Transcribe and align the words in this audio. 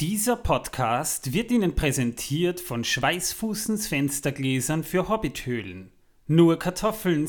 Dieser 0.00 0.36
Podcast 0.36 1.34
wird 1.34 1.50
Ihnen 1.50 1.74
präsentiert 1.74 2.58
von 2.58 2.84
Schweißfußens 2.84 3.86
Fenstergläsern 3.86 4.82
für 4.82 5.10
Hobbithöhlen. 5.10 5.92
Nur 6.26 6.58
Kartoffeln 6.58 7.28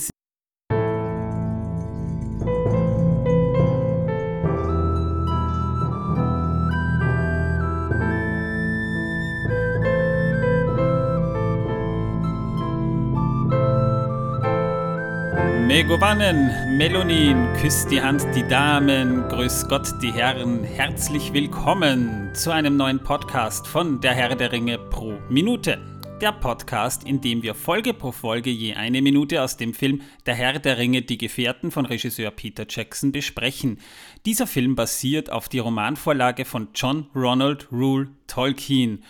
Megovanen, 15.82 16.78
Melonin, 16.78 17.52
küsst 17.60 17.90
die 17.90 18.00
Hand 18.00 18.24
die 18.36 18.48
Damen, 18.48 19.28
grüß 19.30 19.68
Gott 19.68 19.88
die 20.04 20.14
Herren, 20.14 20.64
herzlich 20.64 21.34
willkommen 21.34 22.30
zu 22.36 22.52
einem 22.52 22.78
neuen 22.78 23.00
Podcast 23.00 23.66
von 23.66 24.00
Der 24.00 24.14
Herr 24.14 24.36
der 24.36 24.52
Ringe 24.52 24.78
pro 24.78 25.14
Minute. 25.28 25.80
Der 26.22 26.34
Podcast, 26.34 27.04
in 27.04 27.20
dem 27.20 27.42
wir 27.42 27.56
Folge 27.56 27.96
pro 27.96 28.12
Folge 28.12 28.52
je 28.52 28.76
eine 28.76 29.02
Minute 29.02 29.42
aus 29.42 29.58
dem 29.58 29.74
Film 29.74 30.04
Der 30.28 30.36
Herr 30.36 30.60
der 30.60 30.78
Ringe, 30.78 31.02
die 31.02 31.18
Gefährten 31.18 31.72
von 31.72 31.88
Regisseur 31.88 32.30
Peter 32.30 32.68
Jackson 32.70 33.12
besprechen. 33.12 33.80
Dieser 34.28 34.46
Film 34.46 34.76
basiert 34.76 35.32
auf 35.32 35.50
die 35.50 35.58
Romanvorlage 35.58 36.46
von 36.46 36.68
John 36.76 37.08
Ronald 37.16 37.72
Rule 37.72 38.10
Tolkien. 38.28 39.04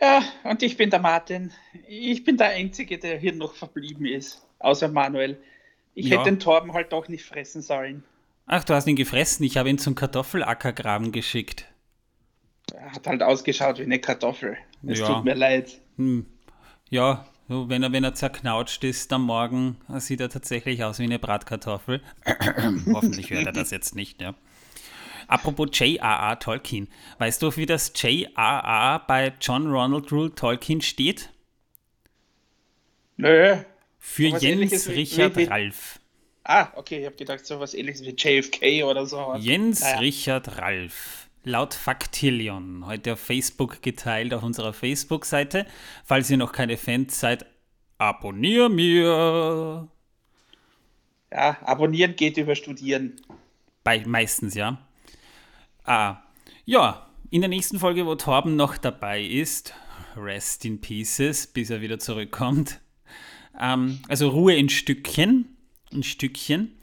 Ja, 0.00 0.22
und 0.44 0.62
ich 0.62 0.76
bin 0.76 0.90
der 0.90 1.00
Martin. 1.00 1.50
Ich 1.88 2.22
bin 2.22 2.36
der 2.36 2.50
Einzige, 2.50 2.98
der 2.98 3.18
hier 3.18 3.32
noch 3.32 3.56
verblieben 3.56 4.06
ist, 4.06 4.46
außer 4.60 4.86
Manuel. 4.86 5.38
Ich 5.98 6.06
ja. 6.06 6.18
hätte 6.18 6.30
den 6.30 6.38
Torben 6.38 6.74
halt 6.74 6.92
doch 6.92 7.08
nicht 7.08 7.24
fressen 7.24 7.60
sollen. 7.60 8.04
Ach, 8.46 8.62
du 8.62 8.72
hast 8.72 8.86
ihn 8.86 8.94
gefressen. 8.94 9.44
Ich 9.44 9.56
habe 9.56 9.68
ihn 9.68 9.78
zum 9.78 9.96
Kartoffelackergraben 9.96 11.10
geschickt. 11.10 11.64
Er 12.72 12.92
hat 12.92 13.06
halt 13.08 13.20
ausgeschaut 13.20 13.80
wie 13.80 13.82
eine 13.82 13.98
Kartoffel. 13.98 14.56
Es 14.86 15.00
ja. 15.00 15.06
tut 15.08 15.24
mir 15.24 15.34
leid. 15.34 15.80
Hm. 15.96 16.26
Ja, 16.88 17.26
so, 17.48 17.68
wenn, 17.68 17.82
er, 17.82 17.90
wenn 17.90 18.04
er 18.04 18.14
zerknautscht 18.14 18.84
ist 18.84 19.12
am 19.12 19.24
Morgen, 19.24 19.76
sieht 19.96 20.20
er 20.20 20.28
tatsächlich 20.28 20.84
aus 20.84 21.00
wie 21.00 21.04
eine 21.04 21.18
Bratkartoffel. 21.18 22.00
Hoffentlich 22.92 23.30
hört 23.30 23.46
er 23.46 23.52
das 23.52 23.72
jetzt 23.72 23.96
nicht, 23.96 24.22
ja. 24.22 24.34
Apropos 25.26 25.68
J.R.R. 25.72 26.38
Tolkien. 26.38 26.86
Weißt 27.18 27.42
du, 27.42 27.54
wie 27.56 27.66
das 27.66 27.92
J.R.R. 27.96 29.02
bei 29.08 29.32
John 29.40 29.66
Ronald 29.66 30.12
Rule 30.12 30.32
Tolkien 30.32 30.80
steht? 30.80 31.30
Nö, 33.16 33.56
für 34.08 34.28
Jens 34.28 34.42
ähnliches 34.42 34.88
Richard 34.88 35.36
wie, 35.36 35.42
wie, 35.42 35.44
Ralf. 35.44 36.00
Ah, 36.42 36.72
okay, 36.76 37.00
ich 37.00 37.04
habe 37.04 37.14
gedacht, 37.14 37.44
so 37.44 37.60
was 37.60 37.74
ähnliches 37.74 38.02
wie 38.02 38.14
JFK 38.16 38.84
oder 38.84 39.04
so. 39.04 39.34
Jens 39.38 39.80
naja. 39.80 39.98
Richard 39.98 40.58
Ralf. 40.58 41.28
Laut 41.44 41.74
Faktillion, 41.74 42.86
heute 42.86 43.12
auf 43.12 43.20
Facebook 43.20 43.82
geteilt 43.82 44.34
auf 44.34 44.42
unserer 44.42 44.72
Facebook-Seite. 44.72 45.66
Falls 46.04 46.30
ihr 46.30 46.38
noch 46.38 46.52
keine 46.52 46.76
Fans 46.78 47.20
seid, 47.20 47.46
abonnier 47.98 48.68
mir. 48.68 49.88
Ja, 51.30 51.58
abonnieren 51.62 52.16
geht 52.16 52.38
über 52.38 52.54
Studieren. 52.54 53.20
Bei, 53.84 54.02
meistens, 54.06 54.54
ja. 54.54 54.78
Ah, 55.84 56.22
ja, 56.64 57.06
in 57.30 57.42
der 57.42 57.50
nächsten 57.50 57.78
Folge, 57.78 58.06
wo 58.06 58.14
Torben 58.14 58.56
noch 58.56 58.78
dabei 58.78 59.22
ist, 59.22 59.74
Rest 60.16 60.64
in 60.64 60.80
Pieces, 60.80 61.46
bis 61.46 61.70
er 61.70 61.82
wieder 61.82 61.98
zurückkommt, 61.98 62.80
ähm, 63.60 64.00
also 64.08 64.28
Ruhe 64.28 64.54
in 64.54 64.68
Stückchen. 64.68 65.56
In 65.90 66.02
Stückchen. 66.02 66.76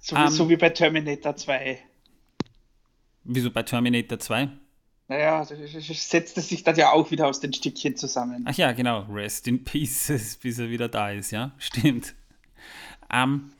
So, 0.00 0.16
wie, 0.16 0.20
ähm, 0.20 0.28
so 0.28 0.48
wie 0.48 0.56
bei 0.56 0.70
Terminator 0.70 1.36
2. 1.36 1.78
Wieso 3.24 3.50
bei 3.50 3.62
Terminator 3.62 4.18
2? 4.18 4.48
Naja, 5.08 5.42
setzt 5.44 6.36
es 6.36 6.48
sich 6.50 6.64
dann 6.64 6.76
ja 6.76 6.92
auch 6.92 7.10
wieder 7.10 7.26
aus 7.26 7.40
den 7.40 7.52
Stückchen 7.52 7.96
zusammen. 7.96 8.44
Ach 8.46 8.54
ja, 8.54 8.72
genau. 8.72 9.06
Rest 9.10 9.48
in 9.48 9.64
Pieces, 9.64 10.36
bis 10.42 10.58
er 10.58 10.68
wieder 10.68 10.88
da 10.88 11.10
ist, 11.10 11.30
ja. 11.30 11.52
Stimmt. 11.58 12.14
Ähm, 13.12 13.52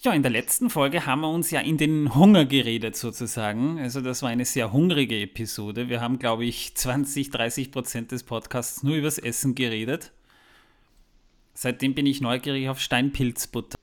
ja, 0.00 0.12
in 0.12 0.22
der 0.22 0.30
letzten 0.30 0.70
Folge 0.70 1.04
haben 1.06 1.22
wir 1.22 1.30
uns 1.30 1.50
ja 1.50 1.58
in 1.58 1.78
den 1.78 2.14
Hunger 2.14 2.44
geredet 2.44 2.96
sozusagen. 2.96 3.80
Also 3.80 4.00
das 4.00 4.22
war 4.22 4.28
eine 4.28 4.44
sehr 4.44 4.72
hungrige 4.72 5.20
Episode. 5.20 5.88
Wir 5.88 6.00
haben, 6.00 6.20
glaube 6.20 6.44
ich, 6.44 6.76
20, 6.76 7.30
30 7.30 7.72
Prozent 7.72 8.12
des 8.12 8.22
Podcasts 8.22 8.84
nur 8.84 8.94
übers 8.94 9.18
Essen 9.18 9.56
geredet. 9.56 10.12
Seitdem 11.58 11.94
bin 11.94 12.04
ich 12.04 12.20
neugierig 12.20 12.68
auf 12.68 12.80
Steinpilzbutter. 12.80 13.76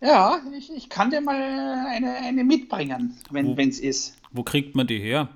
Ja, 0.00 0.40
ich, 0.58 0.72
ich 0.74 0.88
kann 0.88 1.10
dir 1.10 1.20
mal 1.20 1.40
eine, 1.88 2.16
eine 2.16 2.42
mitbringen, 2.42 3.16
wenn 3.30 3.56
es 3.56 3.78
ist. 3.78 4.16
Wo 4.32 4.42
kriegt 4.42 4.74
man 4.74 4.88
die 4.88 4.98
her? 4.98 5.28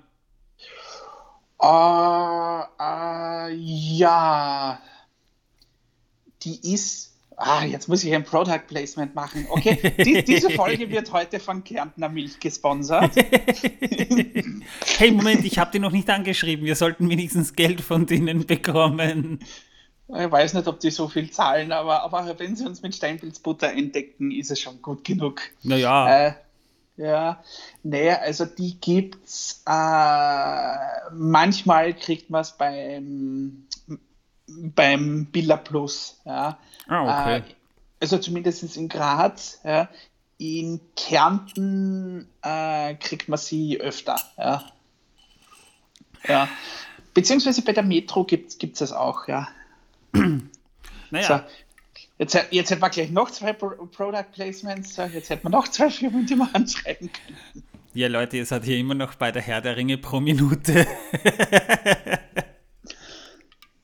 Uh, 1.63 2.65
uh, 2.81 3.49
ja, 3.55 4.81
die 6.43 6.75
ist. 6.75 7.13
Ah, 7.37 7.65
jetzt 7.65 7.89
muss 7.89 8.03
ich 8.03 8.13
ein 8.15 8.25
Product 8.25 8.63
Placement 8.67 9.15
machen. 9.15 9.47
Okay, 9.49 9.93
die, 10.05 10.25
diese 10.25 10.51
Folge 10.51 10.91
wird 10.91 11.13
heute 11.13 11.39
von 11.39 11.63
Kärntner 11.63 12.09
Milch 12.09 12.41
gesponsert. 12.41 13.15
hey, 14.99 15.13
Moment, 15.13 15.45
ich 15.45 15.59
habe 15.59 15.71
die 15.71 15.79
noch 15.79 15.93
nicht 15.93 16.11
angeschrieben. 16.11 16.65
Wir 16.65 16.75
sollten 16.75 17.09
wenigstens 17.11 17.55
Geld 17.55 17.81
von 17.83 18.07
denen 18.07 18.47
bekommen. 18.47 19.39
Ich 20.09 20.31
weiß 20.31 20.55
nicht, 20.55 20.69
ob 20.69 20.79
die 20.79 20.91
so 20.91 21.09
viel 21.09 21.31
zahlen, 21.31 21.73
aber, 21.73 22.03
aber 22.03 22.39
wenn 22.39 22.55
sie 22.55 22.65
uns 22.65 22.81
mit 22.83 22.95
Steinpilzbutter 22.95 23.73
entdecken, 23.73 24.31
ist 24.31 24.51
es 24.53 24.61
schon 24.61 24.81
gut 24.81 25.03
genug. 25.03 25.41
Naja. 25.63 26.29
Äh, 26.29 26.35
ja, 26.97 27.43
nee, 27.83 28.11
also 28.11 28.47
die 28.47 28.81
gibt's. 28.81 29.63
Äh, 29.67 31.11
manchmal 31.13 31.95
kriegt 31.95 32.31
man 32.31 32.41
es 32.41 32.53
beim, 32.53 33.67
beim 34.47 35.27
Billa 35.27 35.57
Plus. 35.57 36.21
Ja. 36.25 36.59
Ah, 36.87 37.23
okay. 37.23 37.39
Äh, 37.39 37.43
also 38.01 38.19
zumindest 38.19 38.77
in 38.77 38.89
Graz. 38.89 39.61
Ja. 39.65 39.89
In 40.39 40.81
Kärnten 40.97 42.29
äh, 42.43 42.95
kriegt 42.95 43.29
man 43.29 43.39
sie 43.39 43.81
öfter. 43.81 44.17
Ja. 44.39 44.65
ja. 46.29 46.49
Beziehungsweise 47.13 47.63
bei 47.63 47.73
der 47.73 47.83
Metro 47.83 48.25
gibt 48.25 48.63
es 48.63 48.81
es 48.81 48.93
auch, 48.93 49.29
ja. 49.29 49.49
Naja. 51.11 51.27
So, 51.27 51.41
jetzt, 52.19 52.39
jetzt 52.51 52.71
hätten 52.71 52.83
wir 52.83 52.91
gleich 52.91 53.11
noch 53.11 53.31
zwei 53.31 53.53
Pro 53.53 53.71
Product 53.87 54.33
Placements. 54.33 54.97
Jetzt 54.97 55.31
hätten 55.31 55.45
wir 55.45 55.51
noch 55.51 55.69
zwei 55.69 55.91
Firmen, 55.91 56.27
die 56.27 56.37
wir 56.37 56.49
anschreiben 56.53 57.11
können. 57.13 57.65
Ja, 57.97 58.09
Leute, 58.09 58.37
ihr 58.37 58.45
seid 58.45 58.65
hier 58.65 58.77
immer 58.77 58.95
noch 58.95 59.15
bei 59.15 59.33
der 59.33 59.41
Herr 59.41 59.63
der 59.63 59.79
Ringe 59.79 59.97
pro 59.97 60.21
Minute. 60.21 60.87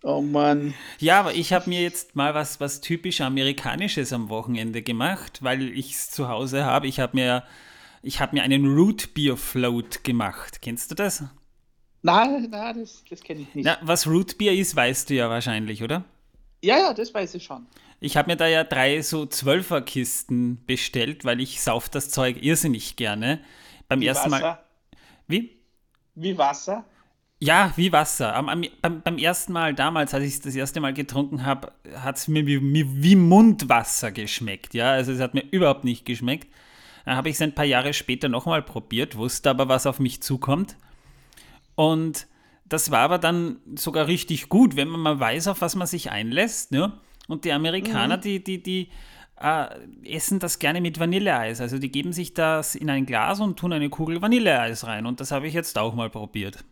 oh 0.03 0.21
Mann. 0.21 0.75
Ja, 0.99 1.21
aber 1.21 1.35
ich 1.35 1.55
habe 1.55 1.71
mir 1.71 1.81
jetzt 1.81 2.15
mal 2.15 2.35
was, 2.35 2.61
was 2.61 2.83
typisch 2.83 3.23
Amerikanisches 3.23 4.13
am 4.13 4.29
Wochenende 4.29 4.83
gemacht, 4.83 5.43
weil 5.43 5.63
ich 5.63 5.93
es 5.93 6.11
zu 6.11 6.29
Hause 6.29 6.67
habe. 6.67 6.89
Ich 6.89 7.01
habe 7.01 7.17
mir, 7.17 7.43
hab 8.05 8.35
mir 8.35 8.43
einen 8.43 8.67
Root 8.67 9.15
Beer 9.15 9.39
Float 9.39 10.05
gemacht. 10.05 10.61
Kennst 10.61 10.91
du 10.91 10.95
das? 10.95 11.25
Nein, 12.03 12.49
nein, 12.51 12.81
das, 12.81 13.03
das 13.09 13.23
kenne 13.23 13.41
ich 13.41 13.55
nicht. 13.55 13.65
Na, 13.65 13.79
was 13.81 14.07
Root 14.07 14.37
Beer 14.37 14.53
ist, 14.53 14.77
weißt 14.77 15.09
du 15.09 15.15
ja 15.15 15.31
wahrscheinlich, 15.31 15.83
oder? 15.83 16.05
Ja, 16.63 16.79
ja, 16.79 16.95
das 16.95 17.13
weiß 17.13 17.35
ich 17.35 17.45
schon. 17.45 17.67
Ich 18.01 18.17
habe 18.17 18.31
mir 18.31 18.37
da 18.37 18.47
ja 18.47 18.65
drei 18.65 19.03
so 19.03 19.27
Zwölferkisten 19.27 20.65
bestellt, 20.65 21.25
weil 21.25 21.41
ich 21.41 21.61
sauf 21.61 21.89
das 21.89 22.11
Zeug 22.11 22.43
irrsinnig 22.43 22.97
gerne. 22.97 23.41
Beim 23.89 24.01
wie 24.01 24.07
ersten 24.07 24.31
Wasser? 24.31 24.43
Mal. 24.43 24.65
Wie? 25.27 25.61
Wie 26.15 26.37
Wasser? 26.39 26.85
Ja, 27.41 27.73
wie 27.75 27.91
Wasser. 27.91 28.37
Am, 28.37 28.49
am, 28.49 28.65
beim, 28.81 29.03
beim, 29.03 29.19
ersten 29.19 29.53
Mal 29.53 29.75
damals, 29.75 30.15
als 30.15 30.25
ich 30.25 30.35
es 30.35 30.41
das 30.41 30.55
erste 30.55 30.81
Mal 30.81 30.95
getrunken 30.95 31.45
habe, 31.45 31.73
hat 31.97 32.17
es 32.17 32.29
mir 32.29 32.47
wie, 32.47 32.61
wie, 33.03 33.17
Mundwasser 33.17 34.13
geschmeckt. 34.13 34.75
Ja, 34.75 34.93
also 34.93 35.11
es 35.11 35.21
hat 35.21 35.35
mir 35.35 35.45
überhaupt 35.51 35.83
nicht 35.83 36.05
geschmeckt. 36.05 36.49
Dann 37.05 37.17
habe 37.17 37.29
ich 37.29 37.35
es 37.35 37.43
ein 37.43 37.55
paar 37.55 37.65
Jahre 37.65 37.95
später 37.95 38.29
nochmal 38.29 38.63
probiert, 38.63 39.17
wusste 39.17 39.51
aber, 39.51 39.69
was 39.69 39.87
auf 39.87 39.99
mich 39.99 40.23
zukommt. 40.23 40.77
Und 41.75 42.29
das 42.73 42.91
war 42.91 43.01
aber 43.01 43.19
dann 43.19 43.61
sogar 43.75 44.07
richtig 44.07 44.49
gut, 44.49 44.77
wenn 44.77 44.89
man 44.89 45.01
mal 45.01 45.21
weiß, 45.21 45.49
auf 45.49 45.61
was 45.61 45.75
man 45.75 45.87
sich 45.87 46.11
einlässt. 46.11 46.73
Ne? 46.73 46.93
Und 47.29 47.45
die 47.45 47.53
Amerikaner, 47.53 48.17
mhm. 48.17 48.21
die, 48.23 48.43
die, 48.43 48.63
die 48.63 48.89
äh, 49.39 49.67
essen 50.05 50.39
das 50.39 50.59
gerne 50.59 50.81
mit 50.81 50.99
Vanilleeis. 50.99 51.61
Also 51.61 51.79
die 51.79 51.91
geben 51.91 52.13
sich 52.13 52.33
das 52.33 52.75
in 52.75 52.89
ein 52.89 53.05
Glas 53.05 53.41
und 53.41 53.59
tun 53.59 53.75
eine 53.75 53.91
Kugel 53.91 54.23
Vanilleeis 54.23 54.87
rein. 54.87 55.05
Und 55.05 55.21
das 55.21 55.33
habe 55.33 55.47
ich 55.47 55.55
jetzt 55.55 55.77
auch 55.77 55.95
mal 55.95 56.09
probiert. 56.09 56.65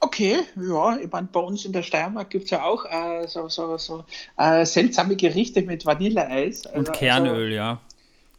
Okay, 0.00 0.38
ja, 0.56 0.96
ich 0.98 1.10
meine, 1.10 1.28
bei 1.28 1.40
uns 1.40 1.64
in 1.64 1.72
der 1.72 1.82
Steiermark 1.82 2.28
gibt 2.30 2.46
es 2.46 2.50
ja 2.50 2.64
auch 2.64 2.84
äh, 2.84 3.28
so, 3.28 3.48
so, 3.48 3.78
so 3.78 4.04
äh, 4.36 4.66
seltsame 4.66 5.14
Gerichte 5.14 5.62
mit 5.62 5.86
Vanilleeis. 5.86 6.66
Also, 6.66 6.78
und 6.78 6.92
Kernöl, 6.92 7.44
also, 7.44 7.54
ja. 7.54 7.80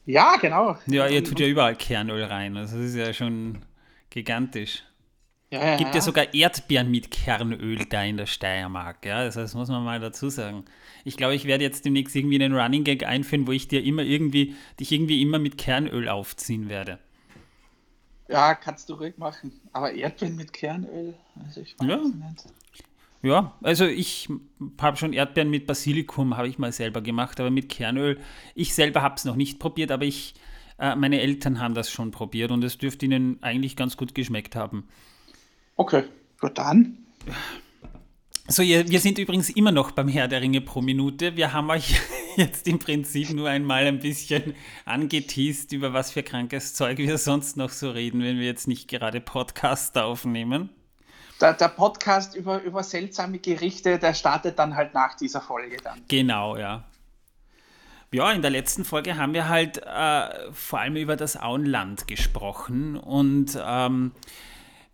Ja, 0.06 0.36
genau. 0.36 0.78
Ja, 0.86 1.08
ihr 1.08 1.24
tut 1.24 1.40
ja 1.40 1.48
überall 1.48 1.76
Kernöl 1.76 2.26
rein. 2.26 2.58
Also 2.58 2.78
das 2.78 2.88
ist 2.88 2.96
ja 2.96 3.14
schon 3.14 3.64
gigantisch. 4.10 4.84
Ja, 5.52 5.64
ja, 5.64 5.78
Gibt 5.78 5.94
ja 5.94 6.02
sogar 6.02 6.34
Erdbeeren 6.34 6.90
mit 6.90 7.12
Kernöl 7.12 7.86
da 7.86 8.04
in 8.04 8.18
der 8.18 8.26
Steiermark. 8.26 9.06
Ja, 9.06 9.24
das 9.24 9.36
heißt, 9.38 9.56
muss 9.56 9.70
man 9.70 9.84
mal 9.84 10.00
dazu 10.00 10.30
sagen. 10.30 10.66
Ich 11.04 11.18
glaube, 11.18 11.36
ich 11.36 11.46
werde 11.46 11.64
jetzt 11.64 11.86
demnächst 11.86 12.16
irgendwie 12.16 12.44
einen 12.44 12.56
Running 12.58 12.84
Gag 12.84 13.06
einführen, 13.06 13.46
wo 13.48 13.52
ich 13.52 13.68
dir 13.68 13.84
immer 13.84 14.02
irgendwie, 14.02 14.56
dich 14.80 14.92
irgendwie 14.92 15.22
immer 15.22 15.38
mit 15.38 15.58
Kernöl 15.58 16.10
aufziehen 16.10 16.68
werde. 16.68 17.00
Ja, 18.28 18.56
kannst 18.56 18.90
du 18.90 18.96
ruhig 18.96 19.18
machen. 19.18 19.52
Aber 19.72 19.94
Erdbeeren 19.94 20.36
mit 20.36 20.52
Kernöl, 20.52 21.14
also 21.46 21.62
ich 21.62 21.76
weiß 21.80 21.88
Ja. 21.88 21.98
nicht. 21.98 22.46
Ja, 23.22 23.54
also 23.62 23.86
ich 23.86 24.30
habe 24.80 24.98
schon 24.98 25.14
Erdbeeren 25.14 25.50
mit 25.50 25.66
Basilikum, 25.66 26.38
habe 26.38 26.48
ich 26.48 26.60
mal 26.60 26.72
selber 26.72 27.02
gemacht, 27.02 27.40
aber 27.40 27.50
mit 27.50 27.70
Kernöl, 27.70 28.20
ich 28.54 28.76
selber 28.76 29.02
habe 29.02 29.16
es 29.16 29.26
noch 29.26 29.36
nicht 29.36 29.60
probiert, 29.60 29.92
aber 29.92 30.06
ich, 30.06 30.36
äh, 30.78 30.96
meine 30.96 31.22
Eltern 31.22 31.60
haben 31.60 31.74
das 31.74 31.90
schon 31.90 32.12
probiert 32.12 32.52
und 32.52 32.64
es 32.64 32.78
dürfte 32.78 33.06
ihnen 33.06 33.42
eigentlich 33.42 33.76
ganz 33.76 33.98
gut 33.98 34.14
geschmeckt 34.14 34.56
haben. 34.56 34.88
Okay, 35.76 36.04
gut 36.40 36.58
dann. 36.58 36.98
So, 38.48 38.62
ihr, 38.62 38.88
wir 38.88 39.00
sind 39.00 39.18
übrigens 39.18 39.50
immer 39.50 39.72
noch 39.72 39.92
beim 39.92 40.08
Herr 40.08 40.28
der 40.28 40.40
Ringe 40.40 40.62
pro 40.62 40.82
Minute. 40.82 41.36
Wir 41.36 41.52
haben 41.52 41.70
euch 41.70 42.00
jetzt 42.38 42.68
im 42.68 42.80
Prinzip 42.80 43.32
nur 43.32 43.50
einmal 43.50 43.86
ein 43.86 44.00
bisschen 44.00 44.56
angeteased, 44.86 45.74
über 45.74 45.94
was 45.94 46.12
für 46.12 46.24
krankes 46.24 46.76
Zeug 46.76 47.00
wir 47.00 47.18
sonst 47.18 47.58
noch 47.58 47.72
so 47.72 47.90
reden, 47.90 48.22
wenn 48.22 48.38
wir 48.38 48.46
jetzt 48.46 48.68
nicht 48.68 48.88
gerade 48.88 49.20
Podcast 49.20 49.98
aufnehmen. 49.98 50.70
Der, 51.42 51.54
der 51.54 51.68
Podcast 51.68 52.36
über, 52.36 52.62
über 52.62 52.84
seltsame 52.84 53.40
Gerichte, 53.40 54.00
der 54.00 54.14
startet 54.14 54.58
dann 54.58 54.76
halt 54.76 54.94
nach 54.94 55.16
dieser 55.16 55.42
Folge 55.42 55.78
dann. 55.84 56.02
Genau, 56.08 56.56
ja. 56.56 56.86
Ja, 58.14 58.32
in 58.32 58.42
der 58.42 58.52
letzten 58.52 58.86
Folge 58.86 59.18
haben 59.18 59.34
wir 59.34 59.50
halt 59.50 59.78
äh, 59.86 60.52
vor 60.54 60.80
allem 60.80 60.96
über 60.96 61.18
das 61.18 61.36
Auenland 61.36 62.08
gesprochen 62.08 62.96
und 62.96 63.60
ähm, 63.62 64.14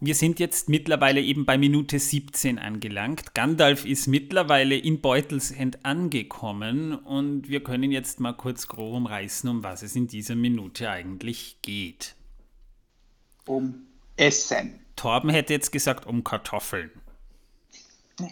wir 0.04 0.16
sind 0.16 0.40
jetzt 0.40 0.68
mittlerweile 0.68 1.22
eben 1.22 1.46
bei 1.46 1.60
Minute 1.60 2.00
17 2.00 2.58
angelangt. 2.58 3.36
Gandalf 3.36 3.86
ist 3.86 4.08
mittlerweile 4.08 4.76
in 4.76 5.00
Beutelsend 5.00 5.86
angekommen 5.86 6.96
und 6.96 7.48
wir 7.50 7.64
können 7.64 7.92
jetzt 7.92 8.20
mal 8.20 8.34
kurz 8.34 8.68
grob 8.68 8.96
umreißen, 8.96 9.48
um 9.48 9.64
was 9.64 9.84
es 9.84 9.96
in 9.96 10.08
dieser 10.08 10.34
Minute 10.36 10.90
eigentlich 10.90 11.58
geht. 11.62 12.16
Um 13.46 13.86
Essen. 14.18 14.80
Torben 14.96 15.30
hätte 15.30 15.54
jetzt 15.54 15.72
gesagt, 15.72 16.08
um 16.08 16.24
Kartoffeln. 16.24 16.90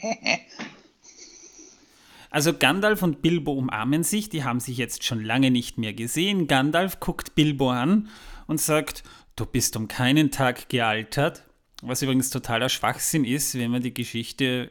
Also 2.32 2.54
Gandalf 2.54 3.02
und 3.02 3.24
Bilbo 3.24 3.54
umarmen 3.54 4.04
sich, 4.04 4.30
die 4.30 4.44
haben 4.44 4.60
sich 4.60 4.78
jetzt 4.78 5.04
schon 5.04 5.24
lange 5.24 5.50
nicht 5.50 5.80
mehr 5.80 5.94
gesehen. 5.94 6.46
Gandalf 6.46 7.00
guckt 7.00 7.34
Bilbo 7.34 7.72
an 7.72 8.08
und 8.46 8.62
sagt, 8.62 9.02
du 9.36 9.48
bist 9.48 9.76
um 9.76 9.88
keinen 9.88 10.30
Tag 10.30 10.70
gealtert. 10.70 11.49
Was 11.82 12.02
übrigens 12.02 12.30
totaler 12.30 12.70
Schwachsinn 12.70 13.24
ist, 13.24 13.56
wenn 13.56 13.72
man 13.72 13.82
die 13.82 13.94
Geschichte 13.94 14.70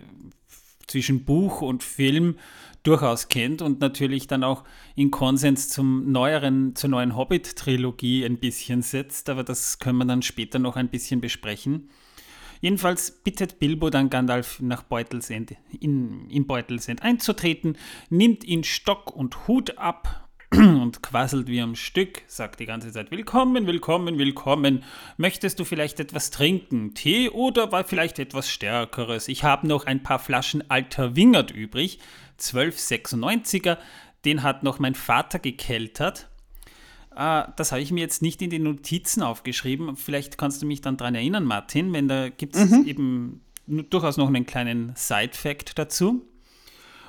zwischen 0.87 1.25
Buch 1.25 1.63
und 1.63 1.83
Film 1.83 2.37
durchaus 2.83 3.29
kennt 3.29 3.63
und 3.63 3.81
natürlich 3.81 4.27
dann 4.27 4.45
auch 4.45 4.65
in 4.95 5.11
Konsens 5.11 5.69
zum 5.69 6.11
neueren, 6.11 6.75
zur 6.75 6.91
neuen 6.91 7.17
Hobbit-Trilogie 7.17 8.25
ein 8.25 8.39
bisschen 8.39 8.83
setzt, 8.83 9.29
aber 9.31 9.45
das 9.45 9.79
können 9.79 9.99
wir 9.99 10.05
dann 10.05 10.23
später 10.23 10.59
noch 10.59 10.77
ein 10.77 10.89
bisschen 10.89 11.21
besprechen. 11.21 11.91
Jedenfalls 12.61 13.11
bittet 13.11 13.59
Bilbo 13.59 13.91
dann 13.91 14.11
Gandalf 14.11 14.61
nach 14.61 14.83
Beutelsend, 14.83 15.55
in, 15.79 16.29
in 16.29 16.47
Beutelsend 16.47 17.03
einzutreten, 17.03 17.77
nimmt 18.11 18.45
ihn 18.45 18.65
Stock 18.65 19.15
und 19.15 19.47
Hut 19.47 19.79
ab 19.79 20.28
und 20.53 21.03
quasselt 21.03 21.47
wie 21.49 21.61
am 21.61 21.75
Stück, 21.75 22.23
sagt 22.27 22.61
die 22.61 22.67
ganze 22.67 22.91
Zeit 22.91 23.11
Willkommen, 23.11 23.67
willkommen, 23.67 24.19
willkommen. 24.19 24.83
Möchtest 25.19 25.61
du 25.61 25.65
vielleicht 25.65 26.01
etwas 26.01 26.31
trinken? 26.31 26.95
Tee 26.95 27.29
oder 27.29 27.85
vielleicht 27.85 28.19
etwas 28.19 28.49
Stärkeres? 28.49 29.29
Ich 29.29 29.45
habe 29.45 29.67
noch 29.67 29.85
ein 29.85 30.03
paar 30.03 30.19
Flaschen 30.19 30.71
alter 30.71 31.17
Wingert 31.17 31.51
übrig, 31.51 31.99
1296er, 32.41 33.77
den 34.25 34.43
hat 34.43 34.63
noch 34.63 34.79
mein 34.79 34.95
Vater 34.95 35.39
gekeltert. 35.39 36.29
Äh, 37.15 37.45
das 37.57 37.73
habe 37.73 37.83
ich 37.83 37.91
mir 37.91 38.01
jetzt 38.01 38.23
nicht 38.23 38.41
in 38.41 38.49
die 38.49 38.59
Notizen 38.59 39.23
aufgeschrieben. 39.23 39.97
Vielleicht 39.97 40.39
kannst 40.39 40.63
du 40.63 40.67
mich 40.67 40.81
dann 40.81 40.97
daran 40.97 41.15
erinnern, 41.15 41.45
Martin, 41.45 41.93
wenn 41.93 42.09
da 42.09 42.31
gibt 42.31 42.57
es 42.57 42.73
eben 42.73 43.43
durchaus 43.67 44.17
noch 44.17 44.29
einen 44.29 44.47
kleinen 44.47 44.93
Side-Fact 44.97 45.79
dazu. 45.79 46.27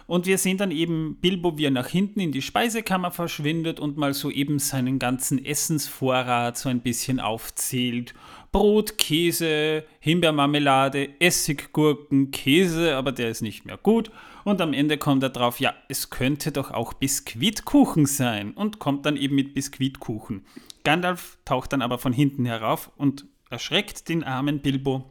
Und 0.10 0.26
wir 0.26 0.40
sehen 0.40 0.58
dann 0.58 0.72
eben 0.72 1.18
Bilbo, 1.22 1.60
wie 1.60 1.66
er 1.66 1.72
nach 1.72 1.86
hinten 1.86 2.20
in 2.20 2.32
die 2.32 2.42
Speisekammer 2.42 3.12
verschwindet 3.12 3.80
und 3.80 3.96
mal 3.96 4.16
so 4.16 4.32
eben 4.32 4.58
seinen 4.58 4.98
ganzen 4.98 5.46
Essensvorrat 5.46 6.58
so 6.58 6.68
ein 6.68 6.82
bisschen 6.82 7.20
aufzählt. 7.20 8.16
Brot, 8.52 8.98
Käse, 8.98 9.84
Himbeermarmelade, 10.00 11.10
Essiggurken, 11.20 12.32
Käse, 12.32 12.96
aber 12.96 13.12
der 13.12 13.30
ist 13.30 13.44
nicht 13.44 13.66
mehr 13.66 13.78
gut. 13.78 14.10
Und 14.44 14.62
am 14.62 14.74
Ende 14.74 14.98
kommt 14.98 15.22
er 15.22 15.30
drauf, 15.30 15.60
ja, 15.60 15.76
es 15.90 16.10
könnte 16.10 16.52
doch 16.52 16.72
auch 16.72 16.94
Biskuitkuchen 16.94 18.08
sein 18.08 18.54
und 18.54 18.80
kommt 18.80 19.06
dann 19.06 19.16
eben 19.16 19.36
mit 19.36 19.54
Biskuitkuchen. 19.54 20.44
Gandalf 20.84 21.38
taucht 21.46 21.72
dann 21.72 21.84
aber 21.84 22.00
von 22.00 22.14
hinten 22.14 22.46
herauf 22.46 22.90
und 22.98 23.26
erschreckt 23.52 24.10
den 24.10 24.24
armen 24.24 24.62
Bilbo. 24.62 25.08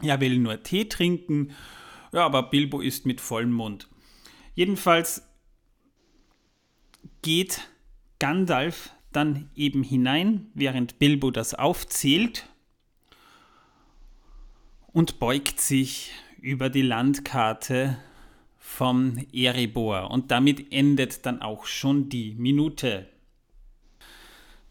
Er 0.00 0.22
will 0.22 0.38
nur 0.38 0.62
Tee 0.62 0.86
trinken, 0.86 1.50
ja, 2.14 2.24
aber 2.24 2.44
Bilbo 2.44 2.80
ist 2.80 3.04
mit 3.04 3.20
vollem 3.20 3.52
Mund. 3.52 3.88
Jedenfalls 4.54 5.22
geht 7.22 7.68
Gandalf 8.18 8.90
dann 9.12 9.50
eben 9.54 9.82
hinein, 9.82 10.50
während 10.54 10.98
Bilbo 10.98 11.30
das 11.30 11.54
aufzählt 11.54 12.48
und 14.92 15.18
beugt 15.18 15.60
sich 15.60 16.12
über 16.40 16.70
die 16.70 16.82
Landkarte 16.82 17.98
vom 18.58 19.18
Erebor. 19.32 20.10
Und 20.10 20.30
damit 20.30 20.72
endet 20.72 21.26
dann 21.26 21.42
auch 21.42 21.66
schon 21.66 22.08
die 22.08 22.34
Minute. 22.34 23.08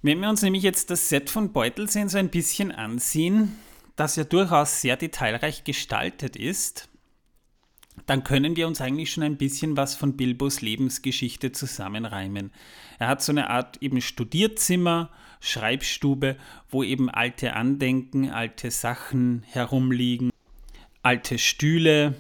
Wenn 0.02 0.20
wir 0.20 0.30
uns 0.30 0.42
nämlich 0.42 0.64
jetzt 0.64 0.90
das 0.90 1.10
Set 1.10 1.30
von 1.30 1.54
Beutelseen 1.54 2.10
so 2.10 2.18
ein 2.18 2.30
bisschen 2.30 2.72
ansehen, 2.72 3.58
das 3.96 4.16
ja 4.16 4.24
durchaus 4.24 4.82
sehr 4.82 4.98
detailreich 4.98 5.64
gestaltet 5.64 6.36
ist, 6.36 6.90
dann 8.12 8.26
können 8.26 8.58
wir 8.58 8.68
uns 8.68 8.82
eigentlich 8.82 9.14
schon 9.14 9.24
ein 9.24 9.38
bisschen 9.38 9.78
was 9.78 9.96
von 9.96 10.18
Bilbos 10.18 10.60
Lebensgeschichte 10.60 11.54
zusammenreimen. 11.54 12.52
Er 13.00 13.08
hat 13.08 13.22
so 13.22 13.32
eine 13.32 13.50
Art 13.50 13.82
eben 13.82 14.02
Studierzimmer, 14.02 15.10
Schreibstube, 15.40 16.36
wo 16.70 16.84
eben 16.84 17.10
alte 17.10 17.54
Andenken, 17.54 18.30
alte 18.30 18.70
Sachen 18.70 19.44
herumliegen, 19.48 20.30
alte 21.02 21.38
Stühle, 21.38 22.16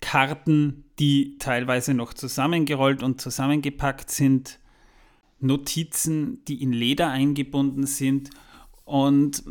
Karten, 0.00 0.84
die 0.98 1.36
teilweise 1.36 1.92
noch 1.92 2.14
zusammengerollt 2.14 3.02
und 3.02 3.20
zusammengepackt 3.20 4.10
sind, 4.10 4.58
Notizen, 5.38 6.42
die 6.46 6.62
in 6.62 6.72
Leder 6.72 7.10
eingebunden 7.10 7.86
sind. 7.86 8.30
Und 8.86 9.42